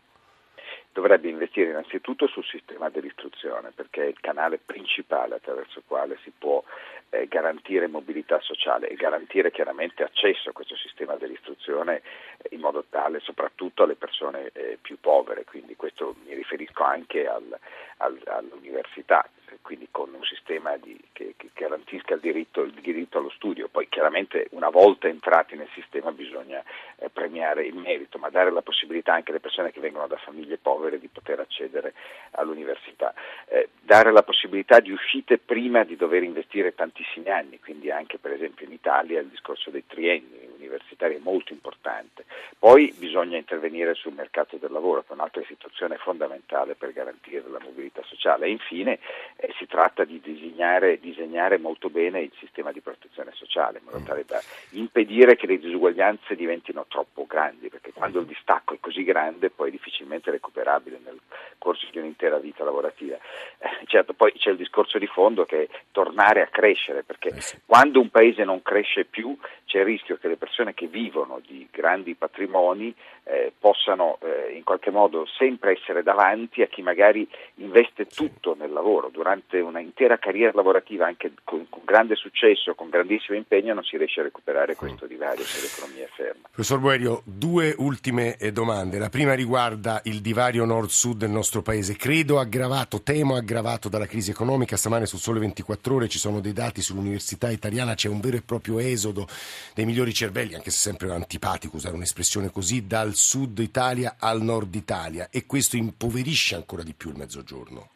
dovrebbe 0.97 1.29
investire 1.29 1.69
innanzitutto 1.69 2.25
sul 2.25 2.43
sistema 2.43 2.89
dell'istruzione 2.89 3.69
perché 3.69 4.05
è 4.05 4.07
il 4.07 4.19
canale 4.19 4.57
principale 4.57 5.35
attraverso 5.35 5.77
il 5.77 5.85
quale 5.85 6.17
si 6.23 6.31
può 6.35 6.63
eh, 7.09 7.27
garantire 7.27 7.87
mobilità 7.87 8.39
sociale 8.41 8.87
e 8.89 8.95
garantire 8.95 9.51
chiaramente 9.51 10.03
accesso 10.03 10.49
a 10.49 10.53
questo 10.53 10.75
sistema 10.75 11.15
dell'istruzione 11.15 12.01
eh, 12.37 12.55
in 12.55 12.59
modo 12.59 12.85
tale 12.89 13.19
soprattutto 13.19 13.83
alle 13.83 13.95
persone 13.95 14.49
eh, 14.53 14.77
più 14.81 14.99
povere, 14.99 15.43
quindi 15.45 15.75
questo 15.75 16.15
mi 16.25 16.33
riferisco 16.33 16.83
anche 16.83 17.27
al, 17.27 17.57
al, 17.97 18.19
all'università, 18.25 19.27
quindi 19.61 19.87
con 19.91 20.13
un 20.13 20.23
sistema 20.23 20.75
di, 20.77 20.97
che, 21.11 21.33
che, 21.37 21.49
garantisca 21.53 22.15
il 22.15 22.19
diritto, 22.19 22.61
il 22.61 22.73
diritto, 22.73 23.17
allo 23.17 23.29
studio. 23.29 23.67
Poi 23.67 23.87
chiaramente 23.89 24.47
una 24.51 24.69
volta 24.69 25.07
entrati 25.07 25.55
nel 25.55 25.69
sistema 25.73 26.11
bisogna 26.11 26.63
eh, 26.97 27.09
premiare 27.09 27.65
il 27.65 27.75
merito, 27.75 28.17
ma 28.17 28.29
dare 28.29 28.51
la 28.51 28.61
possibilità 28.61 29.13
anche 29.13 29.31
alle 29.31 29.39
persone 29.39 29.71
che 29.71 29.79
vengono 29.79 30.07
da 30.07 30.17
famiglie 30.17 30.57
povere 30.57 30.99
di 30.99 31.07
poter 31.07 31.39
accedere 31.39 31.93
all'università. 32.31 33.13
Eh, 33.47 33.69
dare 33.81 34.11
la 34.11 34.23
possibilità 34.23 34.79
di 34.79 34.91
uscite 34.91 35.37
prima 35.37 35.83
di 35.83 35.95
dover 35.95 36.23
investire 36.23 36.75
tantissimi 36.75 37.29
anni, 37.29 37.59
quindi 37.59 37.91
anche 37.91 38.17
per 38.17 38.31
esempio 38.31 38.65
in 38.65 38.73
Italia 38.73 39.19
il 39.19 39.27
discorso 39.27 39.69
dei 39.69 39.85
trienni 39.85 40.46
universitari 40.57 41.15
è 41.15 41.19
molto 41.19 41.53
importante. 41.53 42.25
Poi 42.57 42.93
bisogna 42.97 43.37
intervenire 43.37 43.93
sul 43.93 44.13
mercato 44.13 44.57
del 44.57 44.71
lavoro, 44.71 45.01
che 45.01 45.09
è 45.09 45.13
un'altra 45.13 45.41
istituzione 45.41 45.97
fondamentale 45.97 46.75
per 46.75 46.93
garantire 46.93 47.43
la 47.49 47.59
mobilità 47.59 48.01
sociale. 48.03 48.47
E 48.47 48.51
infine 48.51 48.99
eh, 49.37 49.53
si 49.57 49.65
tratta 49.67 50.03
di 50.03 50.19
disegnare, 50.19 50.99
disegnare, 50.99 51.57
molto 51.57 51.89
bene 51.89 52.21
il 52.21 52.31
sistema 52.39 52.71
di 52.71 52.81
protezione 52.81 53.31
sociale, 53.33 53.79
in 53.79 53.85
modo 53.85 54.03
tale 54.03 54.25
da 54.25 54.41
impedire 54.71 55.35
che 55.35 55.47
le 55.47 55.59
disuguaglianze 55.59 56.35
diventino 56.35 56.85
troppo 56.87 57.25
grandi, 57.25 57.69
perché 57.69 57.91
quando 57.93 58.19
il 58.19 58.25
distacco 58.25 58.73
è 58.73 58.77
così 58.79 59.03
grande 59.03 59.49
poi 59.49 59.69
è 59.69 59.71
difficilmente 59.71 60.31
recuperabile 60.31 60.99
nel 61.03 61.19
corso 61.57 61.87
di 61.91 61.99
un'intera 61.99 62.37
vita 62.37 62.63
lavorativa. 62.63 63.17
Eh, 63.59 63.85
certo, 63.85 64.13
poi 64.13 64.31
c'è 64.33 64.51
il 64.51 64.57
discorso 64.57 64.97
di 64.97 65.07
fondo 65.07 65.45
che 65.45 65.63
è 65.63 65.67
tornare 65.91 66.41
a 66.41 66.47
crescere, 66.47 67.03
perché 67.03 67.29
eh 67.29 67.65
quando 67.65 67.99
un 67.99 68.09
paese 68.09 68.43
non 68.43 68.61
cresce 68.61 69.05
più 69.05 69.37
c'è 69.65 69.79
il 69.79 69.85
rischio 69.85 70.17
che 70.17 70.27
le 70.27 70.37
persone 70.47 70.73
che 70.73 70.87
vivono 70.87 71.41
di 71.45 71.67
grandi 71.69 72.15
patrimoni 72.15 72.95
eh, 73.23 73.51
possano 73.59 74.17
eh, 74.21 74.55
in 74.55 74.63
qualche 74.63 74.89
modo 74.89 75.25
sempre 75.37 75.73
essere 75.73 76.01
davanti 76.01 76.61
a 76.61 76.67
chi 76.67 76.81
magari 76.81 77.27
investe 77.55 78.05
tutto 78.05 78.55
nel 78.57 78.71
lavoro, 78.71 79.09
durante 79.09 79.59
un'intera 79.59 80.17
carriera 80.17 80.51
lavorativa 80.53 81.05
anche 81.05 81.33
con, 81.43 81.67
con, 81.69 81.81
grande 81.83 82.15
successo, 82.15 82.73
con 82.73 82.89
grandissimo 82.89 83.37
impegno 83.37 83.73
non 83.73 83.83
si 83.83 83.97
riesce 83.97 84.21
a 84.21 84.23
recuperare 84.23 84.75
questo 84.75 85.05
divario 85.05 85.43
se 85.43 85.61
l'economia 85.61 86.05
è 86.05 86.09
ferma. 86.09 86.47
Professor 86.49 86.79
Boerio, 86.79 87.21
due 87.25 87.75
ultime 87.77 88.37
eh, 88.37 88.51
domande. 88.51 88.97
La 88.97 89.09
prima 89.09 89.33
riguarda 89.33 89.99
il 90.05 90.21
divario 90.21 90.63
nord-sud 90.63 91.17
del 91.17 91.29
nostro 91.29 91.61
paese, 91.61 91.97
credo 91.97 92.39
aggravato, 92.39 93.01
temo 93.03 93.35
aggravato 93.35 93.89
dalla 93.89 94.05
crisi 94.05 94.31
economica. 94.31 94.77
Stamane 94.77 95.05
sul 95.05 95.19
Sole 95.19 95.39
24 95.39 95.95
Ore 95.95 96.07
ci 96.07 96.17
sono 96.17 96.39
dei 96.39 96.53
dati 96.53 96.81
sull'università 96.81 97.49
italiana, 97.49 97.93
c'è 97.93 98.07
un 98.07 98.21
vero 98.21 98.37
e 98.37 98.41
proprio 98.41 98.79
esodo 98.79 99.27
dei 99.73 99.85
migliori 99.85 100.13
cervelli, 100.13 100.36
anche 100.41 100.69
se 100.69 100.77
sempre 100.77 101.11
antipatico 101.11 101.77
usare 101.77 101.95
un'espressione 101.95 102.51
così, 102.51 102.85
dal 102.85 103.15
sud 103.15 103.57
Italia 103.59 104.17
al 104.19 104.41
nord 104.41 104.73
Italia 104.75 105.29
e 105.31 105.45
questo 105.45 105.77
impoverisce 105.77 106.55
ancora 106.55 106.83
di 106.83 106.93
più 106.93 107.09
il 107.09 107.17
mezzogiorno. 107.17 107.89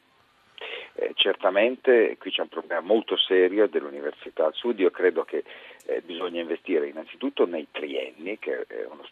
Eh, 0.93 1.11
certamente 1.15 2.17
qui 2.19 2.31
c'è 2.31 2.41
un 2.41 2.49
problema 2.49 2.81
molto 2.81 3.15
serio 3.15 3.67
dell'università 3.67 4.45
al 4.45 4.53
sud, 4.53 4.79
io 4.79 4.91
credo 4.91 5.23
che 5.23 5.43
eh, 5.91 6.01
bisogna 6.01 6.41
investire 6.41 6.87
innanzitutto 6.87 7.45
nei 7.45 7.67
trienni, 7.71 8.39
che 8.39 8.65
è, 8.67 8.85
uno, 8.85 9.05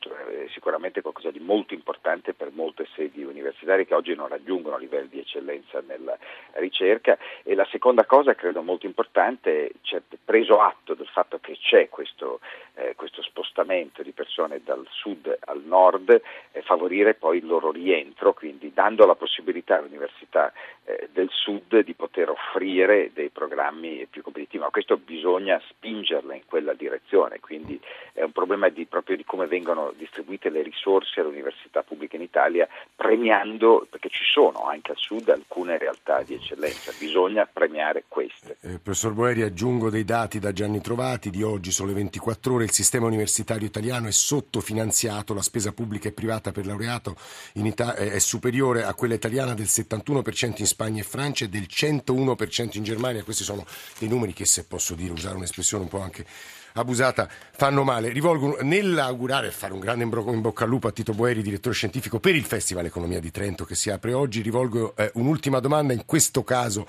sicuramente 0.52 1.02
qualcosa 1.02 1.32
di 1.32 1.40
molto 1.40 1.74
importante 1.74 2.34
per 2.34 2.52
molte 2.52 2.88
sedi 2.96 3.24
universitarie 3.24 3.86
che 3.86 3.94
oggi 3.94 4.16
non 4.16 4.28
raggiungono 4.28 4.78
livelli 4.78 5.10
di 5.10 5.20
eccellenza 5.20 5.82
nella 5.86 6.18
ricerca. 6.54 7.18
E 7.44 7.56
la 7.56 7.68
seconda 7.70 8.06
cosa 8.06 8.36
credo 8.36 8.62
molto 8.62 8.86
importante 8.86 9.68
è 9.68 10.02
preso 10.24 10.60
atto 10.60 10.94
del 10.94 11.08
fatto 11.08 11.40
che 11.40 11.58
c'è 11.60 11.90
questo, 11.90 12.40
eh, 12.76 12.94
questo 12.96 13.22
spostamento 13.22 14.04
di 14.04 14.12
persone 14.12 14.62
dal 14.64 14.86
sud 14.90 15.38
al 15.46 15.62
nord, 15.64 16.10
eh, 16.52 16.62
favorire 16.62 17.14
poi 17.14 17.38
il 17.38 17.46
loro 17.46 17.72
rientro, 17.72 18.34
quindi 18.34 18.72
dando 18.74 19.06
la 19.06 19.16
possibilità 19.16 19.78
all'università 19.78 20.54
eh, 20.86 21.10
del 21.12 21.30
sud 21.32 21.80
di 21.80 21.94
poter 21.94 22.30
offrire 22.30 23.12
dei 23.14 23.30
programmi 23.30 24.08
più 24.10 24.22
competitivi, 24.22 24.64
ma 24.64 24.70
questo 24.70 24.98
bisogna 24.98 25.62
spingerla 25.68 26.36
in 26.36 26.46
quella 26.46 26.69
direzione, 26.74 27.40
quindi 27.40 27.80
è 28.14 28.24
un 28.24 28.32
problema 28.32 28.70
di, 28.70 28.86
proprio 28.86 29.16
di 29.16 29.24
come 29.24 29.48
vengono 29.48 29.94
distribuite 29.98 30.50
le 30.50 30.62
risorse 30.62 31.20
alle 31.20 31.30
università 31.30 31.84
pubbliche 31.84 32.18
in 32.18 32.22
Italia, 32.22 32.68
premiando, 32.96 33.88
perché 33.90 34.10
ci 34.10 34.24
sono 34.24 34.68
anche 34.68 34.92
al 34.92 34.98
sud 34.98 35.30
alcune 35.30 35.78
realtà 35.78 36.22
di 36.24 36.34
eccellenza, 36.34 36.92
bisogna 37.00 37.48
premiare 37.52 38.04
queste. 38.08 38.58
Eh, 38.62 38.80
professor 38.80 39.14
Boeri, 39.14 39.42
aggiungo 39.42 39.90
dei 39.90 40.04
dati 40.04 40.40
da 40.40 40.52
Gianni 40.52 40.82
Trovati. 40.82 41.30
Di 41.30 41.44
oggi, 41.44 41.72
sulle 41.72 41.94
24 41.94 42.54
ore, 42.54 42.64
il 42.66 42.72
sistema 42.72 43.08
universitario 43.08 43.68
italiano 43.68 44.08
è 44.08 44.12
sottofinanziato, 44.12 45.34
la 45.34 45.42
spesa 45.42 45.72
pubblica 45.72 46.10
e 46.10 46.12
privata 46.12 46.52
per 46.52 46.66
laureato 46.66 47.16
Ita- 47.54 47.96
è 47.96 48.20
superiore 48.20 48.84
a 48.84 48.94
quella 48.94 49.14
italiana 49.14 49.54
del 49.54 49.68
71% 49.68 50.56
in 50.58 50.68
Spagna 50.68 51.02
e 51.02 51.06
Francia 51.06 51.46
e 51.46 51.50
del 51.50 51.68
101% 51.70 52.78
in 52.78 52.84
Germania, 52.84 53.24
questi 53.24 53.44
sono 53.44 53.66
dei 53.98 54.10
numeri 54.10 54.34
che 54.34 54.46
se 54.46 54.66
posso 54.66 54.96
dire, 54.96 55.12
usare 55.12 55.36
un'espressione 55.36 55.84
un 55.84 55.90
po' 55.90 56.00
anche 56.00 56.26
abusata 56.74 57.30
fanno 57.52 57.84
male. 57.84 58.10
Rivolgo 58.10 58.58
nell'augurare 58.62 59.48
e 59.48 59.52
fare 59.52 59.74
un 59.74 59.80
grande 59.80 60.04
in 60.04 60.42
bocca 60.42 60.64
al 60.64 60.70
lupo 60.70 60.88
a 60.88 60.92
Tito 60.92 61.14
Boeri, 61.14 61.42
direttore 61.42 61.76
scientifico 61.76 62.20
per 62.20 62.36
il 62.36 62.44
Festival 62.44 62.86
Economia 62.86 63.20
di 63.20 63.32
Trento 63.32 63.66
che 63.66 63.76
si 63.76 63.90
apre 63.90 64.14
oggi, 64.14 64.42
rivolgo 64.42 64.96
eh, 64.96 65.12
un'ultima 65.16 65.60
domanda, 65.60 65.94
in 65.94 66.06
questo 66.06 66.44
caso 66.44 66.88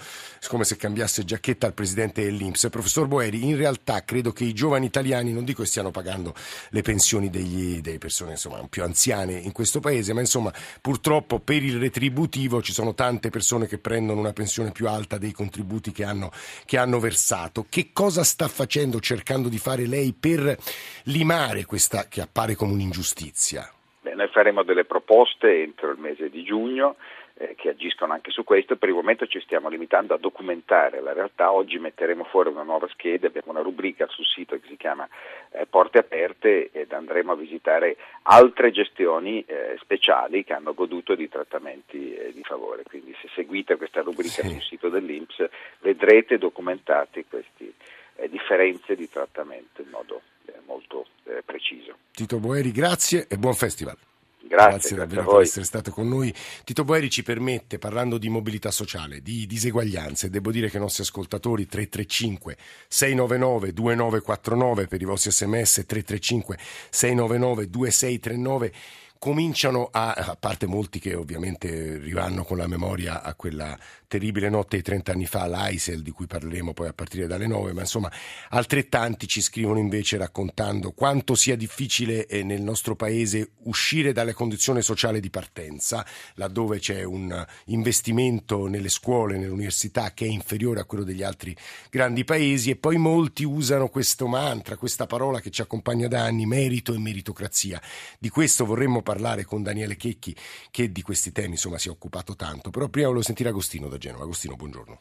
come 0.48 0.64
se 0.64 0.76
cambiasse 0.76 1.24
giacchetta 1.24 1.66
al 1.66 1.74
presidente 1.74 2.22
dell'Inps. 2.22 2.68
Professor 2.70 3.06
Boeri, 3.06 3.44
in 3.44 3.56
realtà 3.56 4.04
credo 4.04 4.32
che 4.32 4.44
i 4.44 4.52
giovani 4.52 4.86
italiani, 4.86 5.32
non 5.32 5.44
dico 5.44 5.62
che 5.62 5.68
stiano 5.68 5.90
pagando 5.90 6.34
le 6.70 6.82
pensioni 6.82 7.30
degli, 7.30 7.80
delle 7.80 7.98
persone 7.98 8.32
insomma, 8.32 8.64
più 8.68 8.82
anziane 8.82 9.34
in 9.34 9.52
questo 9.52 9.80
paese, 9.80 10.12
ma 10.12 10.20
insomma 10.20 10.52
purtroppo 10.80 11.38
per 11.40 11.62
il 11.62 11.78
retributivo 11.78 12.62
ci 12.62 12.72
sono 12.72 12.94
tante 12.94 13.30
persone 13.30 13.66
che 13.66 13.78
prendono 13.78 14.20
una 14.20 14.32
pensione 14.32 14.72
più 14.72 14.88
alta 14.88 15.18
dei 15.18 15.32
contributi 15.32 15.92
che 15.92 16.04
hanno, 16.04 16.30
che 16.64 16.76
hanno 16.78 16.98
versato. 17.00 17.66
Che 17.68 17.90
cosa 17.92 18.24
sta 18.24 18.48
facendo, 18.48 19.00
cercando 19.00 19.48
di 19.48 19.58
fare 19.58 19.79
fare 19.80 19.86
lei 19.86 20.14
per 20.18 20.56
limare 21.04 21.64
questa 21.64 22.06
che 22.08 22.20
appare 22.20 22.54
come 22.54 22.72
un'ingiustizia? 22.72 23.70
Beh, 24.02 24.14
noi 24.14 24.28
faremo 24.28 24.62
delle 24.62 24.84
proposte 24.84 25.62
entro 25.62 25.90
il 25.90 25.98
mese 25.98 26.28
di 26.28 26.42
giugno 26.42 26.96
eh, 27.34 27.54
che 27.56 27.70
agiscono 27.70 28.12
anche 28.12 28.30
su 28.30 28.44
questo. 28.44 28.76
Per 28.76 28.88
il 28.88 28.94
momento 28.94 29.26
ci 29.26 29.40
stiamo 29.40 29.68
limitando 29.68 30.14
a 30.14 30.18
documentare 30.18 31.00
la 31.00 31.12
realtà. 31.12 31.52
Oggi 31.52 31.78
metteremo 31.78 32.24
fuori 32.24 32.50
una 32.50 32.62
nuova 32.62 32.88
scheda, 32.88 33.26
abbiamo 33.28 33.52
una 33.52 33.62
rubrica 33.62 34.06
sul 34.08 34.26
sito 34.26 34.56
che 34.56 34.66
si 34.68 34.76
chiama 34.76 35.08
eh, 35.52 35.66
Porte 35.66 35.98
Aperte 35.98 36.70
ed 36.72 36.92
andremo 36.92 37.32
a 37.32 37.36
visitare 37.36 37.96
altre 38.22 38.70
gestioni 38.70 39.44
eh, 39.46 39.76
speciali 39.80 40.44
che 40.44 40.52
hanno 40.52 40.74
goduto 40.74 41.14
di 41.14 41.28
trattamenti 41.28 42.14
eh, 42.14 42.32
di 42.32 42.42
favore. 42.42 42.82
Quindi 42.82 43.14
se 43.20 43.28
seguite 43.34 43.76
questa 43.76 44.02
rubrica 44.02 44.42
sì. 44.42 44.48
sul 44.48 44.62
sito 44.62 44.88
dell'Inps 44.88 45.46
vedrete 45.80 46.38
documentati 46.38 47.24
queste 47.28 47.48
eh, 47.64 47.99
differenze 48.28 48.94
di 48.94 49.08
trattamento 49.08 49.80
in 49.82 49.88
modo 49.90 50.20
eh, 50.46 50.54
molto 50.66 51.06
preciso. 51.44 51.96
Tito 52.12 52.38
Boeri, 52.38 52.72
grazie 52.72 53.26
e 53.28 53.38
buon 53.38 53.54
festival. 53.54 53.96
Grazie, 54.42 54.70
grazie 54.70 54.96
davvero 54.96 55.36
per 55.36 55.42
essere 55.42 55.64
stato 55.64 55.90
con 55.92 56.08
noi. 56.08 56.34
Tito 56.64 56.82
Boeri 56.82 57.08
ci 57.08 57.22
permette, 57.22 57.78
parlando 57.78 58.18
di 58.18 58.28
mobilità 58.28 58.70
sociale, 58.70 59.20
di 59.20 59.46
diseguaglianze, 59.46 60.28
devo 60.28 60.50
dire 60.50 60.68
che 60.68 60.78
i 60.78 60.80
nostri 60.80 61.02
ascoltatori 61.02 61.66
335 61.66 62.56
699 62.88 63.72
2949 63.72 64.86
per 64.88 65.00
i 65.02 65.04
vostri 65.04 65.30
sms 65.30 65.84
335 65.86 66.58
699 66.90 67.70
2639 67.70 68.72
cominciano 69.20 69.90
a, 69.92 70.14
a 70.14 70.36
parte 70.40 70.66
molti 70.66 70.98
che 70.98 71.14
ovviamente 71.14 71.98
rivanno 71.98 72.42
con 72.42 72.56
la 72.56 72.66
memoria 72.66 73.22
a 73.22 73.34
quella 73.34 73.78
terribile 74.10 74.48
notte 74.48 74.76
di 74.76 74.82
30 74.82 75.12
anni 75.12 75.26
fa, 75.26 75.46
l'Aisel, 75.46 76.02
di 76.02 76.10
cui 76.10 76.26
parleremo 76.26 76.72
poi 76.72 76.88
a 76.88 76.92
partire 76.92 77.28
dalle 77.28 77.46
9, 77.46 77.72
ma 77.72 77.82
insomma 77.82 78.10
altrettanti 78.48 79.28
ci 79.28 79.40
scrivono 79.40 79.78
invece 79.78 80.16
raccontando 80.16 80.90
quanto 80.90 81.36
sia 81.36 81.54
difficile 81.54 82.26
eh, 82.26 82.42
nel 82.42 82.60
nostro 82.60 82.96
paese 82.96 83.52
uscire 83.62 84.12
dalle 84.12 84.32
condizioni 84.32 84.82
sociali 84.82 85.20
di 85.20 85.30
partenza, 85.30 86.04
laddove 86.34 86.80
c'è 86.80 87.04
un 87.04 87.46
investimento 87.66 88.66
nelle 88.66 88.88
scuole, 88.88 89.38
nelle 89.38 89.52
università 89.52 90.12
che 90.12 90.24
è 90.24 90.28
inferiore 90.28 90.80
a 90.80 90.84
quello 90.86 91.04
degli 91.04 91.22
altri 91.22 91.56
grandi 91.88 92.24
paesi 92.24 92.70
e 92.70 92.76
poi 92.76 92.96
molti 92.96 93.44
usano 93.44 93.90
questo 93.90 94.26
mantra, 94.26 94.76
questa 94.76 95.06
parola 95.06 95.38
che 95.38 95.50
ci 95.50 95.62
accompagna 95.62 96.08
da 96.08 96.24
anni, 96.24 96.46
merito 96.46 96.92
e 96.92 96.98
meritocrazia. 96.98 97.80
Di 98.18 98.28
questo 98.28 98.66
vorremmo 98.66 99.02
parlare 99.02 99.44
con 99.44 99.62
Daniele 99.62 99.94
Checchi 99.94 100.34
che 100.72 100.90
di 100.90 101.02
questi 101.02 101.30
temi 101.30 101.50
insomma 101.50 101.78
si 101.78 101.86
è 101.86 101.92
occupato 101.92 102.34
tanto, 102.34 102.70
però 102.70 102.88
prima 102.88 103.06
volevo 103.06 103.24
sentire 103.24 103.50
Agostino 103.50 103.86
da 103.86 103.98
Genova. 104.00 104.24
Agostino, 104.24 104.56
buongiorno. 104.56 105.00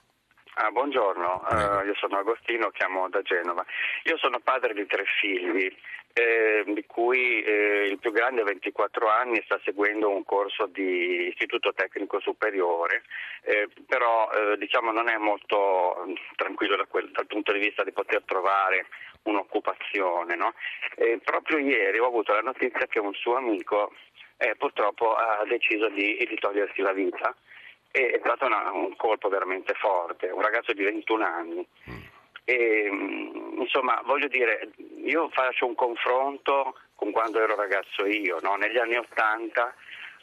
Ah, 0.55 0.71
buongiorno, 0.71 1.41
uh, 1.47 1.85
io 1.85 1.95
sono 1.95 2.17
Agostino, 2.17 2.69
chiamo 2.71 3.07
da 3.07 3.21
Genova. 3.21 3.65
Io 4.03 4.17
sono 4.17 4.39
padre 4.43 4.73
di 4.73 4.85
tre 4.87 5.05
figli, 5.21 5.73
eh, 6.11 6.65
di 6.67 6.83
cui 6.85 7.41
eh, 7.41 7.87
il 7.89 7.97
più 7.97 8.11
grande 8.11 8.41
ha 8.41 8.43
24 8.43 9.07
anni 9.07 9.37
e 9.37 9.43
sta 9.45 9.57
seguendo 9.63 10.09
un 10.09 10.25
corso 10.25 10.65
di 10.65 11.29
istituto 11.29 11.71
tecnico 11.73 12.19
superiore, 12.19 13.03
eh, 13.43 13.69
però 13.87 14.29
eh, 14.31 14.57
diciamo 14.57 14.91
non 14.91 15.07
è 15.07 15.15
molto 15.15 16.13
tranquillo 16.35 16.75
da 16.75 16.85
quel, 16.87 17.09
dal 17.11 17.27
punto 17.27 17.53
di 17.53 17.59
vista 17.59 17.85
di 17.85 17.93
poter 17.93 18.23
trovare 18.25 18.87
un'occupazione. 19.23 20.35
No? 20.35 20.53
proprio 21.23 21.57
ieri 21.59 21.99
ho 21.99 22.07
avuto 22.07 22.33
la 22.33 22.41
notizia 22.41 22.85
che 22.87 22.99
un 22.99 23.13
suo 23.13 23.37
amico 23.37 23.93
eh, 24.35 24.55
purtroppo 24.57 25.13
ha 25.13 25.45
deciso 25.47 25.87
di, 25.87 26.17
di 26.27 26.35
togliersi 26.35 26.81
la 26.81 26.91
vita 26.91 27.33
è 27.91 28.19
stato 28.23 28.45
una, 28.45 28.71
un 28.71 28.95
colpo 28.95 29.29
veramente 29.29 29.73
forte, 29.73 30.27
un 30.27 30.41
ragazzo 30.41 30.73
di 30.73 30.83
21 30.83 31.25
anni. 31.25 31.67
E, 32.43 32.89
mm, 32.91 33.61
insomma, 33.61 34.01
voglio 34.05 34.27
dire, 34.27 34.71
io 35.03 35.29
faccio 35.29 35.65
un 35.65 35.75
confronto 35.75 36.75
con 36.95 37.11
quando 37.11 37.39
ero 37.41 37.55
ragazzo 37.55 38.05
io, 38.05 38.39
no? 38.41 38.55
negli 38.55 38.77
anni 38.77 38.97
80 38.97 39.73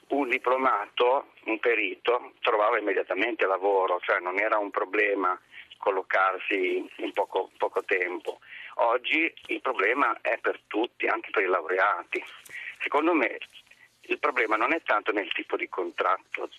un 0.08 0.28
diplomato, 0.28 1.32
un 1.44 1.58
perito, 1.58 2.32
trovava 2.40 2.78
immediatamente 2.78 3.46
lavoro, 3.46 3.98
cioè 4.00 4.20
non 4.20 4.38
era 4.38 4.58
un 4.58 4.70
problema 4.70 5.38
collocarsi 5.78 6.88
in 6.96 7.12
poco, 7.12 7.50
poco 7.56 7.82
tempo. 7.84 8.38
Oggi 8.76 9.32
il 9.46 9.60
problema 9.60 10.18
è 10.20 10.38
per 10.38 10.60
tutti, 10.66 11.06
anche 11.06 11.30
per 11.30 11.42
i 11.42 11.46
laureati. 11.46 12.22
Secondo 12.80 13.14
me 13.14 13.38
il 14.02 14.18
problema 14.18 14.56
non 14.56 14.72
è 14.72 14.82
tanto 14.82 15.12
nel 15.12 15.32
tipo 15.32 15.56
di 15.56 15.68
contratto, 15.68 16.50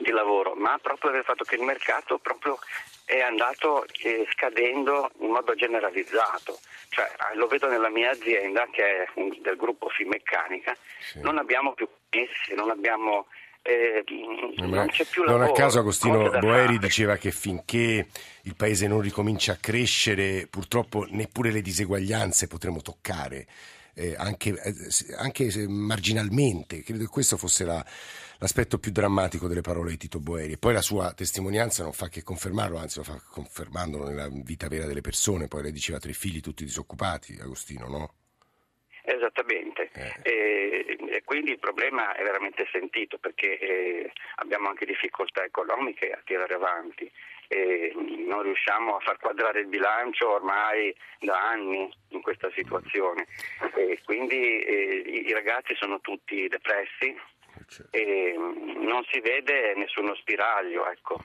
di 0.00 0.10
lavoro, 0.10 0.54
ma 0.54 0.78
proprio 0.80 1.10
del 1.10 1.24
fatto 1.24 1.44
che 1.44 1.56
il 1.56 1.62
mercato 1.62 2.18
proprio 2.18 2.58
è 3.04 3.20
andato 3.20 3.86
eh, 4.02 4.26
scadendo 4.32 5.10
in 5.20 5.30
modo 5.30 5.54
generalizzato. 5.54 6.58
Cioè, 6.88 7.04
eh, 7.04 7.36
lo 7.36 7.46
vedo 7.46 7.68
nella 7.68 7.90
mia 7.90 8.10
azienda, 8.10 8.66
che 8.70 9.04
è 9.04 9.08
del 9.40 9.56
gruppo 9.56 9.88
Finmeccanica, 9.88 10.76
sì. 11.00 11.20
non 11.20 11.38
abbiamo 11.38 11.72
più 11.74 11.88
messi, 12.10 12.54
non 12.54 12.70
abbiamo 12.70 13.26
eh, 13.62 14.02
non 14.56 14.88
c'è 14.88 15.04
più 15.04 15.22
lavoro. 15.22 15.44
Non 15.44 15.52
a 15.52 15.56
caso 15.56 15.80
Agostino 15.80 16.30
Boeri 16.38 16.78
diceva 16.78 17.16
che 17.16 17.30
finché 17.30 18.06
il 18.42 18.54
paese 18.56 18.86
non 18.86 19.00
ricomincia 19.00 19.52
a 19.52 19.58
crescere, 19.60 20.46
purtroppo 20.48 21.06
neppure 21.10 21.50
le 21.50 21.60
diseguaglianze 21.60 22.46
potremo 22.46 22.80
toccare. 22.80 23.46
Eh, 24.00 24.14
anche, 24.16 24.50
eh, 24.50 25.14
anche 25.18 25.68
marginalmente, 25.68 26.82
credo 26.82 27.00
che 27.00 27.10
questo 27.10 27.36
fosse 27.36 27.66
la, 27.66 27.84
l'aspetto 28.38 28.78
più 28.78 28.90
drammatico 28.92 29.46
delle 29.46 29.60
parole 29.60 29.90
di 29.90 29.98
Tito 29.98 30.20
Boeri. 30.20 30.52
E 30.52 30.58
poi 30.58 30.72
la 30.72 30.80
sua 30.80 31.12
testimonianza 31.12 31.82
non 31.82 31.92
fa 31.92 32.08
che 32.08 32.22
confermarlo, 32.22 32.78
anzi 32.78 32.98
lo 32.98 33.04
fa 33.04 33.20
confermandolo 33.30 34.08
nella 34.08 34.28
vita 34.30 34.68
vera 34.68 34.86
delle 34.86 35.02
persone. 35.02 35.48
Poi 35.48 35.62
lei 35.62 35.72
diceva 35.72 35.98
tre 35.98 36.14
figli 36.14 36.40
tutti 36.40 36.64
disoccupati, 36.64 37.38
Agostino, 37.40 37.88
no? 37.88 38.14
Esattamente, 39.02 39.90
eh. 39.92 40.14
e, 40.22 40.96
e, 41.08 41.22
quindi 41.24 41.50
il 41.52 41.58
problema 41.58 42.14
è 42.14 42.22
veramente 42.22 42.66
sentito 42.70 43.18
perché 43.18 43.58
eh, 43.58 44.12
abbiamo 44.36 44.68
anche 44.68 44.84
difficoltà 44.84 45.42
economiche 45.42 46.10
a 46.10 46.20
tirare 46.24 46.54
avanti 46.54 47.10
e 47.52 47.92
non 48.28 48.42
riusciamo 48.42 48.94
a 48.94 49.00
far 49.00 49.18
quadrare 49.18 49.60
il 49.60 49.66
bilancio 49.66 50.30
ormai 50.30 50.94
da 51.18 51.48
anni 51.48 51.92
in 52.10 52.22
questa 52.22 52.48
situazione 52.54 53.26
e 53.74 54.00
quindi 54.04 54.62
eh, 54.62 55.24
i, 55.26 55.32
ragazzi 55.32 55.74
sono 55.74 56.00
tutti 56.00 56.46
depressi, 56.46 57.12
certo. 57.66 57.96
e 57.96 58.34
non 58.36 59.02
si 59.10 59.18
vede 59.18 59.74
nessuno 59.74 60.14
spiraglio. 60.14 60.88
Ecco. 60.88 61.18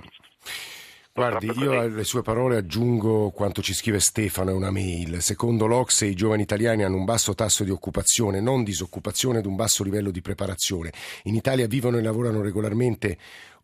Guardi, 1.17 1.49
io 1.59 1.79
alle 1.79 2.03
sue 2.03 2.23
parole 2.23 2.57
aggiungo 2.57 3.31
quanto 3.31 3.61
ci 3.61 3.73
scrive 3.73 4.01
Stefano 4.01 4.49
in 4.49 4.57
una 4.57 4.69
mail. 4.69 5.21
Secondo 5.21 5.65
l'Ocse 5.65 6.07
i 6.07 6.13
giovani 6.13 6.41
italiani 6.41 6.83
hanno 6.83 6.97
un 6.97 7.05
basso 7.05 7.33
tasso 7.33 7.63
di 7.63 7.69
occupazione, 7.69 8.41
non 8.41 8.65
disoccupazione 8.65 9.39
ed 9.39 9.45
un 9.45 9.55
basso 9.55 9.85
livello 9.85 10.11
di 10.11 10.19
preparazione. 10.19 10.91
In 11.23 11.35
Italia 11.35 11.67
vivono 11.67 11.97
e 11.97 12.01
lavorano 12.01 12.41
regolarmente 12.41 13.17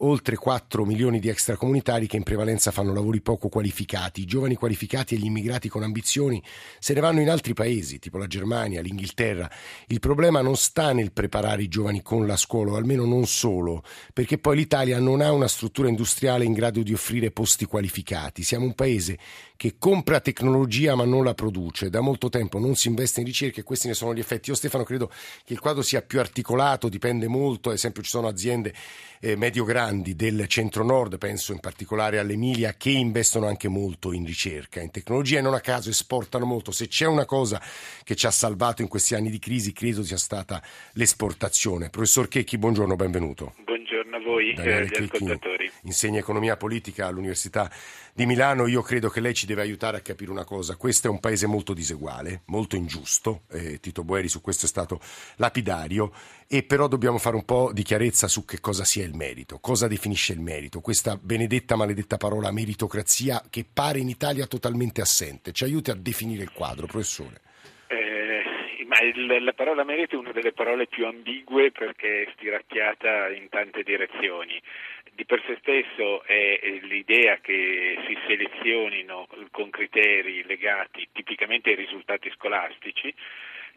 oltre 0.04 0.36
4 0.36 0.86
milioni 0.86 1.20
di 1.20 1.30
extracomunitari 1.30 2.08
che 2.08 2.18
in 2.18 2.24
prevalenza 2.24 2.72
fanno 2.72 2.94
lavori 2.94 3.22
poco 3.22 3.50
qualificati. 3.50 4.22
I 4.22 4.26
giovani 4.26 4.56
qualificati 4.56 5.16
e 5.16 5.18
gli 5.18 5.26
immigrati 5.26 5.70
con 5.70 5.84
ambizioni 5.84 6.42
se 6.80 6.94
ne 6.94 7.02
vanno 7.02 7.22
in 7.22 7.30
altri 7.30 7.54
paesi, 7.54 8.00
tipo 8.00 8.18
la 8.18 8.28
Germania, 8.28 8.82
l'Inghilterra. 8.82 9.50
Il 9.88 10.00
problema 10.00 10.42
non 10.42 10.56
sta 10.56 10.94
nel 10.94 11.12
preparare 11.12 11.64
i 11.64 11.68
giovani 11.68 12.02
con 12.02 12.26
la 12.26 12.36
scuola, 12.36 12.72
o 12.72 12.76
almeno 12.76 13.06
non 13.06 13.26
solo, 13.26 13.84
perché 14.14 14.38
poi 14.38 14.56
l'Italia 14.56 15.00
non 15.00 15.22
ha 15.22 15.32
una 15.32 15.48
struttura 15.48 15.88
industriale 15.88 16.46
in 16.46 16.54
grado 16.54 16.82
di 16.82 16.94
offrire 16.94 17.32
posti 17.42 17.66
qualificati. 17.66 18.44
Siamo 18.44 18.66
un 18.66 18.76
paese 18.76 19.18
che 19.58 19.78
compra 19.80 20.20
tecnologia 20.20 20.94
ma 20.94 21.06
non 21.06 21.24
la 21.24 21.34
produce. 21.34 21.90
Da 21.90 22.00
molto 22.00 22.30
tempo 22.30 22.60
non 22.60 22.76
si 22.76 22.88
investe 22.88 23.22
in 23.22 23.26
ricerca 23.26 23.60
e 23.62 23.64
questi 23.64 23.88
ne 23.88 23.96
sono 23.96 24.14
gli 24.14 24.20
effetti. 24.20 24.52
Io 24.52 24.56
Stefano 24.56 24.84
credo 24.84 25.08
che 25.44 25.54
il 25.54 25.60
quadro 25.60 25.82
sia 25.82 26.04
più 26.04 26.20
articolato, 26.20 26.88
dipende 26.88 27.28
molto, 27.28 27.70
ad 27.70 27.76
esempio 27.76 28.04
ci 28.04 28.12
sono 28.12 28.28
aziende 28.28 28.76
eh, 29.22 29.36
medio-grandi 29.36 30.16
del 30.16 30.46
centro-nord, 30.48 31.18
penso 31.18 31.52
in 31.52 31.60
particolare 31.60 32.20
all'Emilia, 32.20 32.76
che 32.76 32.92
investono 32.92 33.48
anche 33.48 33.68
molto 33.68 34.12
in 34.12 34.24
ricerca, 34.24 34.80
in 34.80 34.92
tecnologia 34.92 35.40
e 35.40 35.42
non 35.42 35.56
a 35.56 35.62
caso 35.62 35.90
esportano 35.90 36.46
molto. 36.46 36.70
Se 36.70 36.88
c'è 36.88 37.08
una 37.08 37.26
cosa 37.26 37.60
che 38.04 38.14
ci 38.14 38.28
ha 38.28 38.32
salvato 38.32 38.84
in 38.84 38.88
questi 38.88 39.16
anni 39.16 39.32
di 39.32 39.40
crisi, 39.40 39.74
credo 39.74 40.04
sia 40.04 40.18
stata 40.18 40.62
l'esportazione. 40.94 41.90
Professor 41.90 42.28
Checchi, 42.28 42.60
buongiorno, 42.60 42.96
benvenuto. 42.96 43.56
Buongiorno 43.66 43.91
voi 44.22 44.54
e 44.54 44.74
agli 44.74 44.96
ascoltatori. 44.96 45.72
Insegna 45.84 46.20
economia 46.20 46.58
politica 46.58 47.08
all'Università 47.08 47.72
di 48.14 48.26
Milano. 48.26 48.68
Io 48.68 48.82
credo 48.82 49.10
che 49.10 49.20
lei 49.20 49.34
ci 49.34 49.46
deve 49.46 49.62
aiutare 49.62 49.98
a 49.98 50.02
capire 50.02 50.32
una 50.32 50.46
cosa. 50.46 50.76
Questo 50.76 51.08
è 51.08 51.10
un 51.10 51.20
paese 51.20 51.48
molto 51.48 51.74
diseguale, 51.74 52.42
molto 52.46 52.76
ingiusto. 52.76 53.44
Eh, 53.52 53.80
Tito 53.80 54.04
Boeri 54.04 54.28
su 54.28 54.42
questo 54.42 54.66
è 54.66 54.70
stato 54.70 55.00
lapidario. 55.38 56.12
E 56.48 56.64
però 56.64 56.88
dobbiamo 56.88 57.18
fare 57.18 57.36
un 57.36 57.46
po' 57.46 57.72
di 57.74 57.82
chiarezza 57.82 58.28
su 58.28 58.44
che 58.44 58.60
cosa 58.60 58.84
sia 58.84 59.06
il 59.06 59.16
merito, 59.16 59.60
cosa 59.60 59.88
definisce 59.88 60.34
il 60.34 60.42
merito, 60.42 60.82
questa 60.82 61.16
benedetta, 61.16 61.78
maledetta 61.78 62.18
parola 62.18 62.52
meritocrazia 62.52 63.44
che 63.50 63.66
pare 63.72 64.00
in 64.00 64.10
Italia 64.10 64.46
totalmente 64.48 65.00
assente. 65.00 65.54
Ci 65.54 65.64
aiuti 65.64 65.92
a 65.92 65.96
definire 65.96 66.44
il 66.44 66.52
quadro, 66.52 66.88
professore. 66.88 67.40
Il, 69.02 69.44
la 69.44 69.54
parola 69.54 69.84
merito 69.84 70.16
è 70.16 70.20
una 70.20 70.32
delle 70.32 70.52
parole 70.52 70.86
più 70.86 71.08
ambigue 71.08 71.72
perché 71.72 72.24
è 72.24 72.32
stiracchiata 72.34 73.30
in 73.30 73.50
tante 73.50 73.82
direzioni. 73.84 74.62
di 75.14 75.26
per 75.26 75.42
sé 75.46 75.58
stesso 75.60 76.24
è 76.24 76.80
l'idea 76.84 77.38
che 77.38 77.98
si 78.06 78.18
selezionino 78.28 79.28
con 79.52 79.70
criteri 79.70 80.44
legati 80.46 81.08
tipicamente 81.12 81.70
ai 81.70 81.76
risultati 81.76 82.30
scolastici 82.32 83.14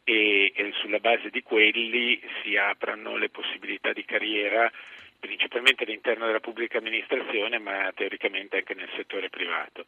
e, 0.04 0.52
e 0.54 0.72
sulla 0.74 0.98
base 0.98 1.30
di 1.30 1.42
quelli 1.42 2.20
si 2.42 2.56
aprano 2.56 3.16
le 3.16 3.30
possibilità 3.30 3.92
di 3.92 4.04
carriera 4.04 4.70
principalmente 5.24 5.84
all'interno 5.84 6.26
della 6.26 6.40
pubblica 6.40 6.76
amministrazione, 6.76 7.58
ma 7.58 7.90
teoricamente 7.94 8.58
anche 8.58 8.74
nel 8.74 8.90
settore 8.94 9.30
privato. 9.30 9.86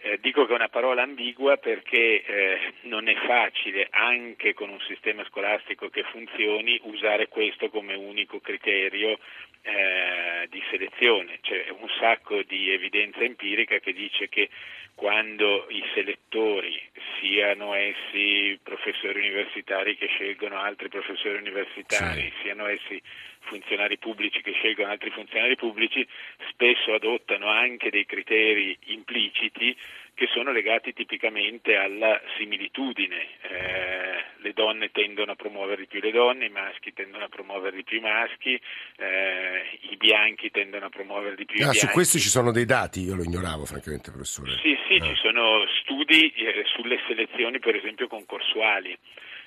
Eh, 0.00 0.18
dico 0.20 0.44
che 0.44 0.52
è 0.52 0.56
una 0.56 0.68
parola 0.68 1.02
ambigua 1.02 1.56
perché 1.56 2.24
eh, 2.24 2.72
non 2.82 3.06
è 3.06 3.14
facile, 3.14 3.86
anche 3.90 4.54
con 4.54 4.70
un 4.70 4.80
sistema 4.80 5.24
scolastico 5.26 5.88
che 5.88 6.02
funzioni, 6.02 6.80
usare 6.82 7.28
questo 7.28 7.68
come 7.68 7.94
unico 7.94 8.40
criterio 8.40 9.20
eh, 9.62 10.48
di 10.50 10.60
selezione. 10.68 11.38
C'è 11.40 11.68
un 11.70 11.88
sacco 12.00 12.42
di 12.42 12.72
evidenza 12.72 13.20
empirica 13.20 13.78
che 13.78 13.92
dice 13.92 14.28
che 14.28 14.48
quando 14.96 15.66
i 15.68 15.82
selettori, 15.94 16.80
siano 17.20 17.74
essi 17.74 18.58
professori 18.62 19.20
universitari 19.20 19.96
che 19.96 20.06
scelgono 20.06 20.58
altri 20.58 20.88
professori 20.88 21.38
universitari, 21.38 22.22
sì. 22.22 22.42
siano 22.42 22.66
essi 22.66 23.00
funzionari 23.42 23.98
pubblici 23.98 24.40
che 24.42 24.52
scelgono 24.52 24.90
altri 24.90 25.10
funzionari 25.10 25.56
pubblici, 25.56 26.06
spesso 26.50 26.94
adottano 26.94 27.48
anche 27.48 27.90
dei 27.90 28.06
criteri 28.06 28.76
impliciti 28.86 29.76
che 30.14 30.28
sono 30.32 30.52
legati 30.52 30.92
tipicamente 30.92 31.76
alla 31.76 32.20
similitudine. 32.36 33.26
Eh, 33.42 34.24
le 34.42 34.52
donne 34.52 34.90
tendono 34.90 35.32
a 35.32 35.34
promuovere 35.36 35.82
di 35.82 35.86
più 35.86 36.00
le 36.00 36.10
donne, 36.10 36.46
i 36.46 36.50
maschi 36.50 36.92
tendono 36.92 37.24
a 37.24 37.28
promuovere 37.28 37.76
di 37.76 37.84
più 37.84 37.98
i 37.98 38.00
maschi, 38.00 38.60
eh, 38.96 39.78
i 39.90 39.96
bianchi 39.96 40.50
tendono 40.50 40.86
a 40.86 40.88
promuovere 40.90 41.36
di 41.36 41.44
più 41.44 41.56
ah, 41.56 41.58
i 41.58 41.70
bianchi. 41.70 41.78
Su 41.78 41.88
questo 41.88 42.18
ci 42.18 42.28
sono 42.28 42.52
dei 42.52 42.64
dati, 42.64 43.00
io 43.00 43.14
lo 43.14 43.22
ignoravo 43.22 43.64
francamente 43.64 44.10
professore. 44.10 44.58
Sì, 44.60 44.76
sì, 44.86 44.94
ah. 44.96 45.06
ci 45.06 45.14
sono 45.16 45.64
studi 45.80 46.32
eh, 46.32 46.64
sulle 46.66 47.00
selezioni 47.06 47.58
per 47.58 47.76
esempio 47.76 48.06
concorsuali. 48.06 48.96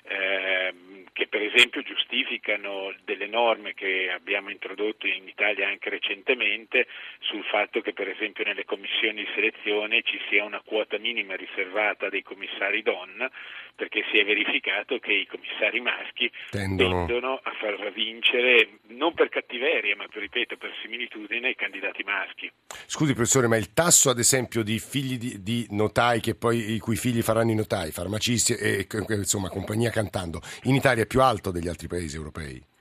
Eh, 0.08 0.74
che 1.16 1.28
per 1.28 1.40
esempio 1.40 1.80
giustificano 1.80 2.94
delle 3.04 3.26
norme 3.26 3.72
che 3.72 4.10
abbiamo 4.12 4.50
introdotto 4.50 5.06
in 5.06 5.26
Italia 5.26 5.66
anche 5.66 5.88
recentemente 5.88 6.86
sul 7.20 7.42
fatto 7.44 7.80
che 7.80 7.94
per 7.94 8.06
esempio 8.06 8.44
nelle 8.44 8.66
commissioni 8.66 9.24
di 9.24 9.28
selezione 9.32 10.02
ci 10.02 10.20
sia 10.28 10.44
una 10.44 10.60
quota 10.62 10.98
minima 10.98 11.34
riservata 11.34 12.10
dei 12.10 12.22
commissari 12.22 12.82
donna 12.82 13.30
perché 13.76 14.02
si 14.10 14.18
è 14.18 14.24
verificato 14.24 14.98
che 14.98 15.12
i 15.12 15.26
commissari 15.26 15.80
maschi 15.80 16.30
tendono, 16.50 17.06
tendono 17.06 17.40
a 17.42 17.52
far 17.60 17.92
vincere 17.92 18.78
non 18.88 19.12
per 19.14 19.28
cattiveria 19.28 19.94
ma 19.94 20.06
per, 20.08 20.22
ripeto 20.22 20.56
per 20.56 20.72
similitudine 20.82 21.50
i 21.50 21.54
candidati 21.54 22.02
maschi. 22.02 22.50
Scusi 22.86 23.12
professore 23.12 23.46
ma 23.46 23.56
il 23.56 23.72
tasso 23.72 24.10
ad 24.10 24.18
esempio 24.18 24.62
di 24.62 24.78
figli 24.78 25.18
di, 25.18 25.42
di 25.42 25.66
notai 25.70 26.20
che 26.20 26.34
poi, 26.34 26.72
i 26.72 26.78
cui 26.78 26.96
figli 26.96 27.22
faranno 27.22 27.50
i 27.50 27.54
notai, 27.54 27.92
farmacisti 27.92 28.54
e 28.54 28.86
insomma 29.10 29.48
compagnia 29.50 29.90
cantando 29.90 30.40
in 30.64 30.74
Italia 30.74 31.04
è 31.04 31.06
più 31.06 31.20
alto 31.20 31.50
degli 31.50 31.68
altri 31.68 31.86
paesi 31.86 32.16
europei? 32.16 32.74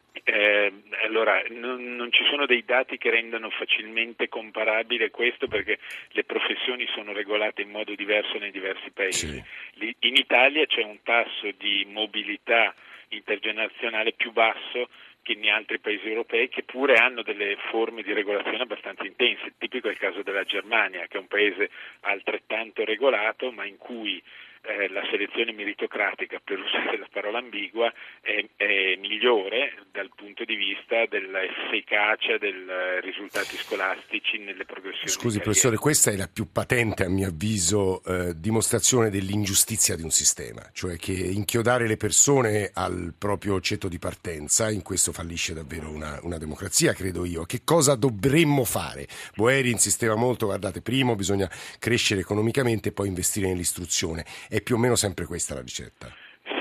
Allora, 1.16 1.42
non, 1.52 1.96
non, 1.96 2.12
ci 2.12 2.26
sono 2.26 2.46
dei 2.46 2.66
dati 2.66 2.98
che 2.98 3.10
rendano 3.10 3.50
facilmente 3.50 4.28
comparabile 4.28 5.12
questo 5.12 5.48
perché 5.48 5.80
le 6.10 6.26
professioni 6.26 6.86
sono 6.94 7.14
regolate 7.14 7.62
in 7.62 7.70
modo 7.70 7.96
diverso 7.96 8.38
nei 8.38 8.52
diversi 8.52 8.92
paesi. 8.92 9.28
Sì. 9.78 9.96
In 10.00 10.18
Italia 10.18 10.66
c'è 10.66 10.84
un 10.84 11.02
tasso 11.04 11.50
di 11.58 11.88
mobilità 11.90 12.76
intergenerazionale 13.10 14.12
più 14.12 14.34
basso 14.34 14.90
che 15.22 15.32
in 15.32 15.50
altri 15.50 15.80
paesi 15.80 16.06
europei 16.06 16.50
che 16.50 16.64
pure 16.64 16.96
hanno 16.96 17.24
delle 17.24 17.56
forme 17.70 18.04
di 18.04 18.12
regolazione 18.12 18.64
abbastanza 18.64 19.06
intense. 19.06 19.54
Tipico 19.58 19.88
è 19.88 19.92
il 19.92 19.98
caso 19.98 20.22
della 20.22 20.44
Germania, 20.44 21.08
che 21.08 21.16
è 21.16 21.22
un 21.22 21.28
paese 21.28 21.70
altrettanto 22.02 22.84
regolato 22.84 23.54
ma 23.54 23.64
in 23.64 23.78
cui 23.78 24.22
eh, 24.68 24.90
la 24.90 25.06
selezione 25.10 25.52
meritocratica, 25.52 26.40
per 26.44 26.60
usare 26.60 26.98
la 26.98 27.08
parola 27.12 27.40
ambigua, 27.40 27.92
è, 28.22 28.46
è, 28.56 28.96
migliore 28.98 29.74
dal 29.92 30.10
punto 30.16 30.44
di 30.44 30.56
vista 30.56 31.06
dell'efficacia 31.06 32.38
dei 32.38 32.54
risultati 33.02 33.58
scolastici 33.58 34.40
nelle 34.40 34.66
progressioni. 34.66 35.10
Scusi 35.10 35.40
professore, 35.40 35.78
questa 35.78 36.12
è 36.12 36.16
la 36.16 36.28
più 36.32 36.52
patente 36.52 37.04
a 37.04 37.10
mio 37.10 37.28
avviso 37.28 38.04
eh, 38.04 38.34
dimostrazione 38.36 39.10
dell'ingiustizia 39.10 39.96
di 39.96 40.04
un 40.04 40.12
sistema, 40.12 40.62
cioè 40.74 40.98
che 40.98 41.12
inchiodare 41.12 41.88
le 41.88 41.98
persone 41.98 42.72
al 42.74 43.14
proprio 43.18 43.60
ceto 43.62 43.88
di 43.88 44.00
partenza, 44.00 44.70
in 44.70 44.82
questo 44.82 45.12
fallisce 45.12 45.54
davvero 45.54 45.90
una, 45.90 46.20
una 46.24 46.38
democrazia, 46.38 46.94
credo 46.94 47.26
io. 47.26 47.46
Che 47.46 47.62
cosa 47.64 47.96
dovremmo 47.96 48.64
fare? 48.64 49.08
Boeri 49.36 49.72
insisteva 49.72 50.16
molto, 50.16 50.48
guardate, 50.48 50.82
primo 50.82 51.16
bisogna 51.16 51.50
crescere 51.80 52.22
economicamente 52.22 52.90
e 52.90 52.92
poi 52.92 53.08
investire 53.08 53.48
nell'istruzione 53.48 54.26
è 54.56 54.62
più 54.62 54.76
o 54.76 54.78
meno 54.78 54.96
sempre 54.96 55.26
questa 55.26 55.54
la 55.54 55.62
ricetta. 55.62 56.08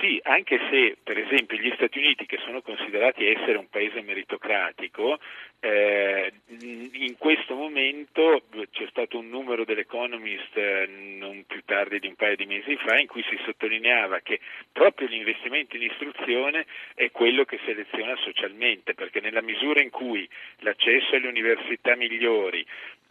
Sì, 0.00 0.20
anche 0.24 0.58
se 0.70 0.96
per 1.02 1.16
esempio 1.18 1.56
gli 1.56 1.70
Stati 1.74 1.98
Uniti, 1.98 2.26
che 2.26 2.38
sono 2.44 2.60
considerati 2.60 3.26
essere 3.26 3.56
un 3.56 3.68
paese 3.68 4.02
meritocratico, 4.02 5.18
eh, 5.60 6.32
in 6.92 7.16
questo 7.16 7.54
momento 7.54 8.42
c'è 8.70 8.86
stato 8.90 9.18
un 9.18 9.28
numero 9.28 9.64
dell'Economist 9.64 10.56
eh, 10.56 10.86
non 11.18 11.44
più 11.46 11.62
tardi 11.64 12.00
di 12.00 12.06
un 12.06 12.16
paio 12.16 12.36
di 12.36 12.44
mesi 12.44 12.76
fa 12.76 12.98
in 12.98 13.06
cui 13.06 13.22
si 13.22 13.38
sottolineava 13.46 14.20
che 14.20 14.40
proprio 14.72 15.08
l'investimento 15.08 15.76
in 15.76 15.82
istruzione 15.82 16.66
è 16.94 17.10
quello 17.10 17.44
che 17.44 17.58
seleziona 17.64 18.14
socialmente, 18.16 18.92
perché 18.92 19.20
nella 19.20 19.42
misura 19.42 19.80
in 19.80 19.90
cui 19.90 20.28
l'accesso 20.58 21.14
alle 21.14 21.28
università 21.28 21.96
migliori, 21.96 22.66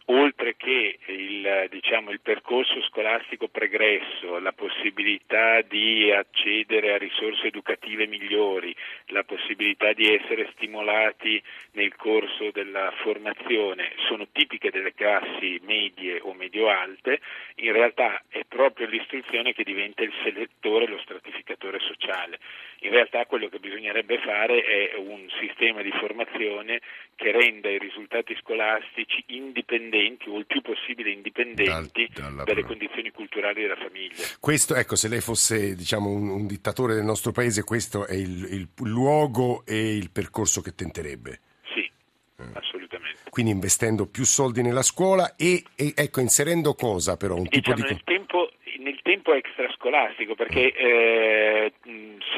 oltre 0.06 0.56
che 0.56 0.98
il, 1.06 1.68
diciamo, 1.70 2.10
il, 2.10 2.20
percorso 2.20 2.82
scolastico 2.82 3.48
pregresso, 3.48 4.38
la 4.38 4.52
possibilità 4.52 5.62
di 5.62 6.10
accedere 6.10 6.92
a 6.92 6.98
risorse 6.98 7.46
educative 7.46 8.06
migliori, 8.06 8.74
la 9.06 9.24
possibilità 9.24 9.92
di 9.92 10.12
essere 10.12 10.50
stimolati 10.54 11.42
nel 11.72 11.94
corso 11.96 12.50
della 12.50 12.92
formazione, 13.02 13.92
sono 14.06 14.26
tipiche 14.30 14.70
delle 14.70 14.92
classi 14.94 15.60
medie 15.62 16.20
o 16.20 16.34
medio-alte, 16.34 17.20
in 17.56 17.72
realtà 17.72 18.22
è 18.28 18.42
proprio 18.46 18.86
l'istruzione 18.86 19.52
che 19.52 19.64
diventa 19.64 20.02
il 20.02 20.12
selettore, 20.22 20.86
lo 20.86 20.98
stratificatore 20.98 21.78
sociale. 21.80 22.38
In 22.80 22.90
realtà 22.90 23.24
quello 23.24 23.48
che 23.48 23.58
bisognerebbe 23.58 24.18
fare 24.18 24.62
è 24.62 24.94
un 24.96 25.26
sistema 25.40 25.80
di 25.80 25.90
formazione 25.92 26.80
che 27.16 27.32
renda 27.32 27.68
i 27.68 27.78
risultati 27.78 28.36
scolastici 28.40 29.24
indipendenti 29.28 30.28
o 30.28 30.38
il 30.38 30.46
più 30.46 30.60
possibile 30.60 31.10
indipendenti 31.10 32.08
Dal, 32.12 32.42
dalle 32.44 32.64
condizioni 32.64 33.10
culturali 33.10 33.62
della 33.62 33.76
famiglia. 33.76 34.22
Questo, 34.40 34.74
ecco, 34.74 34.96
se 34.96 35.08
lei 35.08 35.20
fosse 35.20 35.74
diciamo, 35.74 36.08
un, 36.08 36.28
un, 36.28 36.46
dittatore 36.46 36.94
del 36.94 37.04
nostro 37.04 37.32
paese, 37.32 37.64
questo 37.64 38.06
è 38.06 38.14
il, 38.14 38.44
il 38.50 38.68
luogo 38.88 39.64
e 39.66 39.96
il 39.96 40.10
percorso 40.10 40.60
che 40.60 40.74
tenterebbe. 40.74 41.40
Sì, 41.72 41.80
eh. 41.80 42.44
assolutamente. 42.54 43.20
Quindi 43.30 43.52
investendo 43.52 44.06
più 44.06 44.24
soldi 44.24 44.62
nella 44.62 44.82
scuola 44.82 45.34
e, 45.36 45.62
e 45.76 45.92
ecco, 45.96 46.20
inserendo 46.20 46.74
cosa 46.74 47.16
però? 47.16 47.36
Un 47.36 47.46
diciamo, 47.48 47.76
tipo 47.76 47.88
di... 47.88 47.94
Nel 47.94 48.04
tempo, 48.04 48.50
nel 48.78 49.00
tempo 49.02 49.34
extrascolastico, 49.34 50.34
perché 50.34 50.72
eh, 50.72 51.72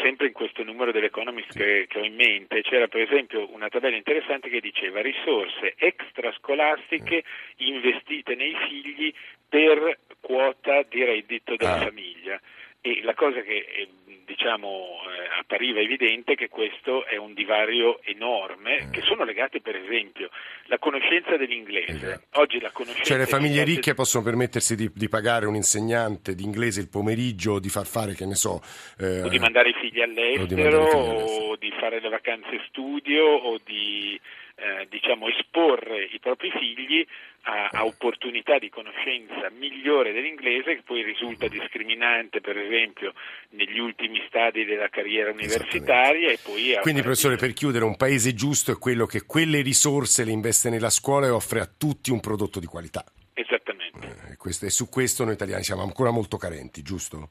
sempre 0.07 0.29
in 0.29 0.33
questo 0.33 0.63
numero 0.63 0.93
dell'Economist 0.93 1.53
che, 1.53 1.87
che, 1.89 1.99
ho 1.99 2.05
in 2.05 2.15
mente 2.15 2.63
c'era 2.63 2.87
per 2.87 3.01
esempio 3.01 3.53
una 3.53 3.69
tabella 3.69 3.97
interessante 3.97 4.49
che 4.49 4.61
diceva 4.61 5.03
risorse 5.03 5.75
extrascolastiche 5.77 7.25
investite 7.57 8.37
nei 8.37 8.55
figli 8.69 9.13
per 9.49 9.99
quota 10.21 10.83
di 10.89 11.03
reddito 11.03 11.57
della 11.57 11.75
ah. 11.75 11.81
famiglia. 11.81 12.41
E 12.81 13.01
la 13.03 13.15
cosa 13.15 13.41
che 13.41 13.67
eh, 13.67 13.89
diciamo, 14.27 14.99
eh, 15.07 15.41
appariva 15.41 15.81
evidente 15.81 16.35
che 16.35 16.49
questo 16.49 17.07
è 17.07 17.17
un 17.17 17.33
divario 17.33 18.03
enorme, 18.03 18.85
mm. 18.85 18.91
che 18.91 19.01
sono 19.03 19.25
legati 19.25 19.61
per 19.61 19.77
esempio 19.77 20.29
alla 20.67 20.79
conoscenza 20.79 21.37
dell'inglese. 21.37 21.93
Esatto. 21.93 22.41
Oggi 22.41 22.61
la 22.61 22.71
conoscenza 22.73 23.05
cioè 23.05 23.19
le 23.19 23.27
famiglie 23.27 23.65
ricche 23.65 23.95
possono 23.95 24.25
permettersi 24.25 24.75
di, 24.75 24.91
di, 24.93 25.09
pagare 25.09 25.47
un 25.47 25.55
insegnante 25.55 26.35
di 26.35 26.43
inglese 26.43 26.81
il 26.81 26.89
pomeriggio 26.89 27.53
o 27.53 27.61
di 27.61 27.69
far 27.69 27.87
fare, 27.87 28.15
che 28.15 28.27
ne 28.27 28.35
so... 28.35 28.61
Eh, 28.99 29.23
o 29.23 29.29
di 29.29 29.39
mandare 29.39 29.71
i 29.71 29.75
figli 29.81 30.03
all'estero 30.03 30.43
o 30.43 30.47
di, 30.47 30.55
all'estero. 30.55 31.45
o 31.47 31.57
di 31.57 31.73
fare 31.79 32.01
le 32.01 32.09
vacanze 32.09 32.61
studio 32.69 33.25
o 33.25 33.59
di 33.65 34.21
eh, 34.57 34.87
diciamo, 34.89 35.29
esporre 35.29 36.05
i 36.05 36.19
propri 36.19 36.51
figli 36.51 37.07
a, 37.43 37.69
a, 37.73 37.85
opportunità 37.85 38.59
di 38.59 38.71
conoscenza 38.71 39.51
migliore 39.51 40.13
dell'inglese 40.13 40.77
che 40.77 40.83
poi 40.83 41.03
risulta 41.03 41.47
discriminante 41.47 42.41
per 42.41 42.57
esempio 42.59 43.13
negli 43.51 43.79
ultimi 43.79 44.23
stadi 44.27 44.65
della 44.65 44.89
carriera 44.89 45.31
universitaria 45.31 46.31
e 46.31 46.39
poi 46.43 46.77
quindi 46.81 47.03
professore 47.03 47.37
per 47.37 47.53
chiudere 47.53 47.85
un 47.85 47.97
paese 47.97 48.35
giusto 48.35 48.73
è 48.73 48.79
quello 48.79 49.07
che 49.07 49.27
quelle 49.27 49.61
risorse 49.61 50.25
le 50.25 50.33
investe 50.33 50.71
nella 50.71 50.91
scuola 50.91 51.27
e 51.27 51.31
offre 51.31 51.61
a 51.61 51.67
tutti 51.67 52.11
un 52.11 52.21
prodotto 52.21 52.59
di 52.59 52.67
qualità. 52.67 53.05
Esattamente. 53.35 54.33
Eh, 54.33 54.37
questo, 54.37 54.65
e 54.65 54.71
su 54.71 54.89
questo 54.89 55.25
noi 55.25 55.35
italiani 55.35 55.63
siamo 55.63 55.83
ancora 55.83 56.11
molto 56.11 56.39
carenti 56.39 56.83
giusto? 56.83 57.29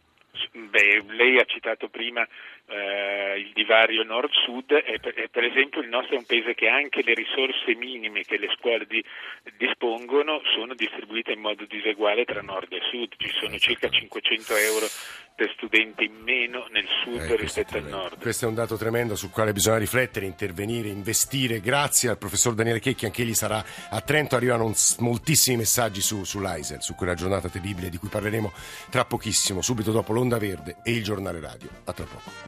Beh, 0.51 1.03
lei 1.07 1.37
ha 1.37 1.45
citato 1.45 1.89
prima 1.89 2.25
eh, 2.67 3.39
il 3.39 3.51
divario 3.53 4.03
nord-sud 4.03 4.71
e 4.71 4.99
per, 4.99 5.17
e 5.17 5.29
per, 5.29 5.43
esempio 5.43 5.81
il 5.81 5.89
nostro 5.89 6.15
è 6.15 6.17
un 6.17 6.25
paese 6.25 6.55
che 6.55 6.67
anche 6.67 7.03
le 7.03 7.13
risorse 7.13 7.75
minime 7.75 8.23
che 8.23 8.37
le 8.37 8.49
scuole 8.57 8.85
di, 8.87 9.03
dispongono 9.57 10.41
sono 10.55 10.73
distribuite 10.73 11.33
in 11.33 11.41
modo 11.41 11.65
diseguale 11.65 12.25
tra 12.25 12.41
nord 12.41 12.71
e 12.73 12.81
sud, 12.89 13.13
ci 13.17 13.29
sono 13.39 13.57
circa 13.57 13.89
500 13.89 14.55
euro 14.55 14.87
per 15.35 15.51
studente 15.57 16.05
in 16.05 16.15
meno 16.23 16.65
nel 16.71 16.87
sud 17.03 17.19
eh, 17.19 17.35
rispetto 17.35 17.77
al 17.77 17.83
nord. 17.83 18.19
Questo 18.19 18.45
è 18.45 18.47
un 18.47 18.55
dato 18.55 18.77
tremendo 18.77 19.15
sul 19.15 19.31
quale 19.31 19.51
bisogna 19.51 19.77
riflettere, 19.77 20.25
intervenire, 20.25 20.87
investire. 20.87 21.59
Grazie 21.59 22.09
al 22.09 22.17
professor 22.17 22.53
Daniele 22.53 22.79
Checchi, 22.79 23.05
anche 23.05 23.23
egli 23.23 23.33
sarà 23.33 23.63
a 23.89 24.01
Trento, 24.01 24.37
arrivano 24.37 24.73
moltissimi 24.99 25.57
messaggi 25.57 25.99
su, 25.99 26.23
sull'AISEL, 26.23 26.81
su 26.81 26.95
quella 26.95 27.15
giornata 27.15 27.49
terribile 27.49 27.89
di 27.89 27.97
cui 27.97 28.07
parleremo 28.07 28.51
tra 28.89 29.03
pochissimo, 29.03 29.61
subito 29.61 29.91
dopo 29.91 30.13
l'Onda 30.13 30.39
Verde 30.39 30.77
e 30.83 30.91
il 30.93 31.03
giornale 31.03 31.41
radio. 31.41 31.69
A 31.83 31.91
tra 31.91 32.05
poco. 32.05 32.43